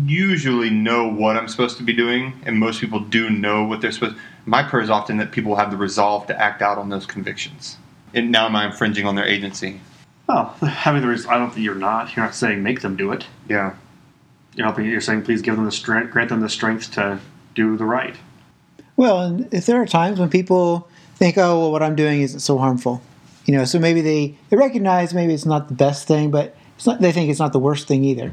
usually 0.04 0.70
know 0.70 1.08
what 1.08 1.36
I'm 1.36 1.48
supposed 1.48 1.76
to 1.78 1.82
be 1.82 1.92
doing, 1.92 2.34
and 2.46 2.56
most 2.56 2.80
people 2.80 3.00
do 3.00 3.30
know 3.30 3.64
what 3.64 3.80
they're 3.80 3.90
supposed. 3.90 4.14
My 4.44 4.62
prayer 4.62 4.84
is 4.84 4.90
often 4.90 5.16
that 5.16 5.32
people 5.32 5.56
have 5.56 5.72
the 5.72 5.76
resolve 5.76 6.28
to 6.28 6.40
act 6.40 6.62
out 6.62 6.78
on 6.78 6.88
those 6.88 7.04
convictions. 7.04 7.78
And 8.14 8.30
now 8.30 8.46
am 8.46 8.54
I 8.54 8.66
infringing 8.66 9.06
on 9.06 9.16
their 9.16 9.26
agency? 9.26 9.80
Well, 10.26 10.46
having 10.60 11.02
the, 11.02 11.08
reason, 11.08 11.30
I 11.30 11.38
don't 11.38 11.50
think 11.50 11.64
you're 11.64 11.74
not. 11.74 12.16
You're 12.16 12.24
not 12.24 12.34
saying 12.34 12.62
make 12.62 12.80
them 12.80 12.96
do 12.96 13.12
it. 13.12 13.26
Yeah. 13.48 13.74
You're 14.54 14.66
helping. 14.66 14.86
You're 14.86 15.00
saying 15.00 15.22
please 15.22 15.42
give 15.42 15.56
them 15.56 15.64
the 15.64 15.72
strength, 15.72 16.12
grant 16.12 16.30
them 16.30 16.40
the 16.40 16.48
strength 16.48 16.92
to 16.92 17.20
do 17.54 17.76
the 17.76 17.84
right. 17.84 18.16
Well, 18.96 19.20
and 19.20 19.52
if 19.52 19.66
there 19.66 19.80
are 19.80 19.86
times 19.86 20.18
when 20.18 20.30
people 20.30 20.88
think, 21.16 21.36
oh, 21.38 21.60
well, 21.60 21.72
what 21.72 21.82
I'm 21.82 21.94
doing 21.94 22.22
isn't 22.22 22.40
so 22.40 22.58
harmful, 22.58 23.02
you 23.44 23.54
know, 23.54 23.64
so 23.64 23.78
maybe 23.78 24.00
they, 24.00 24.36
they 24.50 24.56
recognize 24.56 25.14
maybe 25.14 25.34
it's 25.34 25.46
not 25.46 25.68
the 25.68 25.74
best 25.74 26.08
thing, 26.08 26.30
but 26.30 26.56
it's 26.76 26.86
not, 26.86 27.00
they 27.00 27.12
think 27.12 27.30
it's 27.30 27.38
not 27.38 27.52
the 27.52 27.58
worst 27.58 27.86
thing 27.86 28.04
either. 28.04 28.32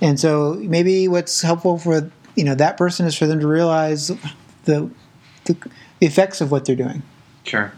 And 0.00 0.20
so 0.20 0.54
maybe 0.60 1.08
what's 1.08 1.42
helpful 1.42 1.78
for, 1.78 2.10
you 2.36 2.44
know, 2.44 2.54
that 2.54 2.76
person 2.76 3.06
is 3.06 3.16
for 3.16 3.26
them 3.26 3.40
to 3.40 3.46
realize 3.46 4.08
the, 4.08 4.20
the, 4.64 4.90
the 5.44 5.56
effects 6.00 6.40
of 6.40 6.50
what 6.50 6.64
they're 6.64 6.76
doing. 6.76 7.02
Sure. 7.44 7.72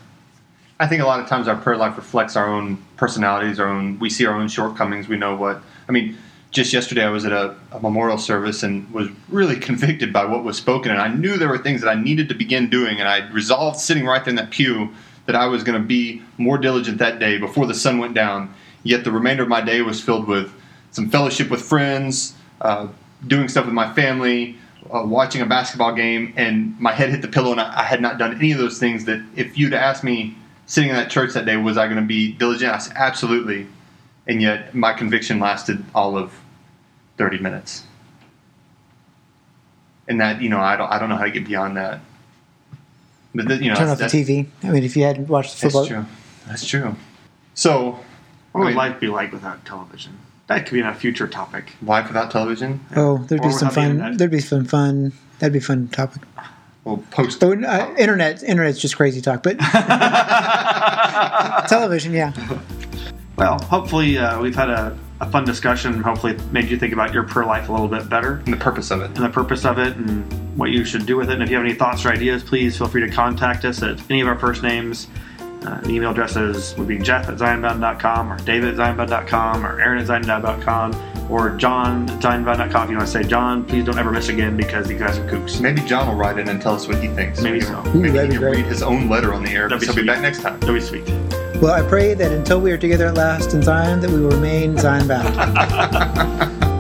I 0.85 0.87
think 0.87 1.01
a 1.01 1.07
lot 1.07 1.19
of 1.19 1.27
times 1.27 1.49
our 1.49 1.57
prayer 1.57 1.79
life 1.79 1.97
reflects 1.97 2.37
our 2.37 2.47
own 2.47 2.77
personalities, 2.99 3.59
our 3.59 3.67
own. 3.67 3.99
We 3.99 4.11
see 4.11 4.27
our 4.27 4.35
own 4.35 4.49
shortcomings. 4.49 5.09
We 5.09 5.17
know 5.17 5.35
what. 5.35 5.63
I 5.89 5.93
mean, 5.93 6.19
just 6.51 6.75
yesterday 6.75 7.03
I 7.03 7.09
was 7.09 7.25
at 7.25 7.33
a, 7.33 7.57
a 7.73 7.81
memorial 7.81 8.19
service 8.19 8.63
and 8.63 8.93
was 8.93 9.09
really 9.31 9.57
convicted 9.57 10.13
by 10.13 10.27
what 10.27 10.45
was 10.45 10.59
spoken, 10.59 10.91
and 10.91 11.01
I 11.01 11.09
knew 11.09 11.39
there 11.39 11.49
were 11.49 11.57
things 11.57 11.81
that 11.81 11.89
I 11.89 11.95
needed 11.95 12.29
to 12.29 12.35
begin 12.35 12.69
doing, 12.69 13.01
and 13.01 13.09
I 13.09 13.27
resolved 13.31 13.81
sitting 13.81 14.05
right 14.05 14.23
there 14.23 14.33
in 14.33 14.37
that 14.37 14.51
pew 14.51 14.91
that 15.25 15.35
I 15.35 15.47
was 15.47 15.65
going 15.65 15.81
to 15.81 15.89
be 15.89 16.21
more 16.37 16.59
diligent 16.59 16.99
that 16.99 17.19
day 17.19 17.39
before 17.39 17.65
the 17.67 17.73
sun 17.73 17.97
went 17.97 18.13
down. 18.13 18.53
Yet 18.83 19.05
the 19.05 19.11
remainder 19.11 19.43
of 19.43 19.49
my 19.49 19.63
day 19.63 19.81
was 19.81 20.03
filled 20.03 20.29
with 20.29 20.53
some 20.91 21.09
fellowship 21.09 21.49
with 21.49 21.63
friends, 21.63 22.35
uh, 22.61 22.89
doing 23.27 23.49
stuff 23.49 23.65
with 23.65 23.73
my 23.73 23.91
family, 23.95 24.59
uh, 24.93 25.03
watching 25.03 25.41
a 25.41 25.47
basketball 25.47 25.95
game, 25.95 26.35
and 26.37 26.79
my 26.79 26.93
head 26.93 27.09
hit 27.09 27.23
the 27.23 27.29
pillow, 27.29 27.53
and 27.53 27.61
I, 27.63 27.81
I 27.81 27.85
had 27.85 28.03
not 28.03 28.19
done 28.19 28.35
any 28.35 28.53
of 28.53 28.59
those 28.59 28.79
things. 28.79 29.07
That 29.07 29.25
if 29.35 29.57
you'd 29.57 29.73
asked 29.73 30.05
me 30.05 30.37
sitting 30.67 30.91
in 30.91 30.97
that 30.97 31.11
church 31.11 31.33
that 31.35 31.47
day, 31.47 31.57
was 31.57 31.77
I 31.77 31.87
going 31.87 32.01
to 32.01 32.07
be 32.07 32.33
diligent? 32.33 32.73
I 32.73 32.79
said 32.79 32.97
absolutely, 32.97 33.67
and 34.27 34.41
yet 34.43 34.75
my 34.75 34.93
conviction 34.93 35.39
lasted 35.41 35.85
all 35.95 36.17
of 36.17 36.33
thirty 37.17 37.39
minutes, 37.39 37.85
and 40.09 40.21
that 40.21 40.41
you 40.43 40.49
know 40.49 40.61
I 40.61 40.77
don't 40.77 40.91
I 40.91 40.99
don't 40.99 41.09
know 41.09 41.17
how 41.17 41.25
to 41.25 41.31
get 41.31 41.47
beyond 41.47 41.77
that. 41.77 42.01
But 43.35 43.49
the, 43.49 43.57
you 43.57 43.71
know 43.71 43.77
Turn 43.77 43.89
off 43.89 43.99
the 43.99 44.05
TV. 44.05 44.47
I 44.63 44.71
mean, 44.71 44.85
if 44.85 44.97
you 44.97 45.03
hadn't 45.05 45.29
watched 45.29 45.61
the 45.61 45.71
football. 45.71 45.83
that's 45.83 45.89
football, 45.89 46.05
true. 46.05 46.49
That's 46.49 46.67
true. 46.67 46.97
So, 47.55 47.99
What 48.53 48.61
would 48.61 48.65
I 48.65 48.69
mean- 48.69 48.77
life 48.77 49.01
be 49.01 49.09
like 49.09 49.33
without 49.33 49.65
television? 49.65 50.19
That 50.47 50.67
could 50.67 50.75
be 50.75 50.81
a 50.81 50.95
future 50.95 51.27
topic. 51.27 51.73
life 51.83 52.07
without 52.07 52.31
television. 52.31 52.81
oh, 52.95 53.19
there'd 53.19 53.43
be 53.43 53.51
some 53.51 53.69
without 53.69 53.83
the 53.93 53.99
fun. 53.99 54.17
There'd 54.19 54.31
be 54.31 54.41
some 54.41 54.65
fun. 54.67 55.13
That'd 55.39 55.55
be 55.55 55.59
a 55.59 55.63
fun 55.63 55.89
topic. 55.89 56.23
Well, 56.85 57.03
post. 57.11 57.43
Oh, 57.43 57.53
uh, 57.53 57.95
internet, 57.99 58.43
internet's 58.43 58.79
just 58.79 58.97
crazy 58.97 59.21
talk, 59.23 59.43
but 59.43 59.59
television, 61.69 62.13
yeah. 62.13 62.33
Well, 63.37 63.59
hopefully 63.63 64.19
uh, 64.19 64.41
we've 64.41 64.55
had 64.55 64.69
a, 64.71 64.97
a 65.21 65.31
fun 65.31 65.45
discussion. 65.45 66.03
Hopefully, 66.03 66.35
it 66.35 66.53
made 66.53 66.69
you 66.71 66.79
think 66.79 66.93
about 66.93 67.15
your 67.15 67.23
prayer 67.23 67.47
life 67.47 67.69
a 67.69 67.73
little 67.73 67.89
bit 67.89 68.09
better 68.11 68.35
and 68.45 68.53
the 68.53 68.57
purpose 68.59 68.91
of 68.91 69.01
it. 69.01 69.07
and 69.07 69.17
the 69.17 69.31
purpose 69.31 69.65
of 69.65 69.79
it 69.79 69.97
and 69.97 70.59
what 70.59 70.71
you 70.71 70.85
should 70.85 71.07
do 71.07 71.17
with 71.17 71.31
it. 71.31 71.35
And 71.35 71.43
if 71.43 71.49
you 71.51 71.57
have 71.57 71.65
any 71.65 71.75
thoughts 71.75 72.05
or 72.05 72.13
ideas, 72.13 72.45
please 72.45 72.77
feel 72.77 72.89
free 72.89 73.01
to 73.01 73.11
contact 73.11 73.65
us 73.65 73.83
at 73.83 73.99
any 74.11 74.21
of 74.21 74.29
our 74.29 74.39
first 74.39 74.63
names. 74.63 75.09
Uh, 75.41 75.81
the 75.81 75.89
email 75.89 76.11
addresses 76.11 76.77
would 76.77 76.87
be 76.87 76.99
jeff 76.99 77.27
at 77.27 77.39
zionbound.com 77.39 78.31
or 78.31 78.37
david 78.41 78.79
at 78.79 78.97
zionbound.com 78.97 79.65
or 79.65 79.81
aaron 79.81 79.99
at 79.99 80.07
zionbound.com 80.07 80.93
or 81.31 81.51
jon 81.57 82.09
at 82.11 82.21
zionbound.com. 82.21 82.85
If 82.85 82.91
you 82.91 82.97
want 82.97 83.07
to 83.09 83.13
say, 83.13 83.23
Jon, 83.25 83.65
please 83.65 83.85
don't 83.85 83.99
ever 83.99 84.11
miss 84.11 84.29
again 84.29 84.57
because 84.57 84.91
you 84.91 84.99
guys 84.99 85.19
are 85.19 85.27
kooks. 85.29 85.61
Maybe 85.61 85.81
Jon 85.83 86.07
will 86.09 86.15
write 86.17 86.39
in 86.39 86.49
and 86.49 86.61
tell 86.61 86.75
us 86.75 86.87
what 86.87 87.03
he 87.03 87.09
thinks. 87.09 87.41
Maybe 87.41 87.61
so. 87.61 87.81
can- 87.83 88.03
Maybe 88.03 88.19
he 88.19 88.29
can 88.29 88.37
great. 88.39 88.57
read 88.57 88.67
his 88.67 88.83
own 88.83 89.09
letter 89.09 89.33
on 89.33 89.43
the 89.43 89.51
air. 89.51 89.69
That'd 89.69 89.81
be 89.81 89.87
he'll 89.87 89.95
be 89.97 90.05
back 90.07 90.21
next 90.21 90.43
time. 90.43 90.61
That'd 90.61 90.75
be 90.75 90.81
sweet. 90.81 91.09
Well, 91.63 91.73
I 91.73 91.83
pray 91.89 92.15
that 92.15 92.31
until 92.33 92.61
we 92.61 92.73
are 92.73 92.79
together 92.79 93.07
at 93.07 93.15
last 93.15 93.55
in 93.55 93.63
Zion, 93.63 94.01
that 94.01 94.11
we 94.11 94.21
will 94.21 94.31
remain 94.31 94.77
Zion 94.77 95.07
bound. 95.09 95.35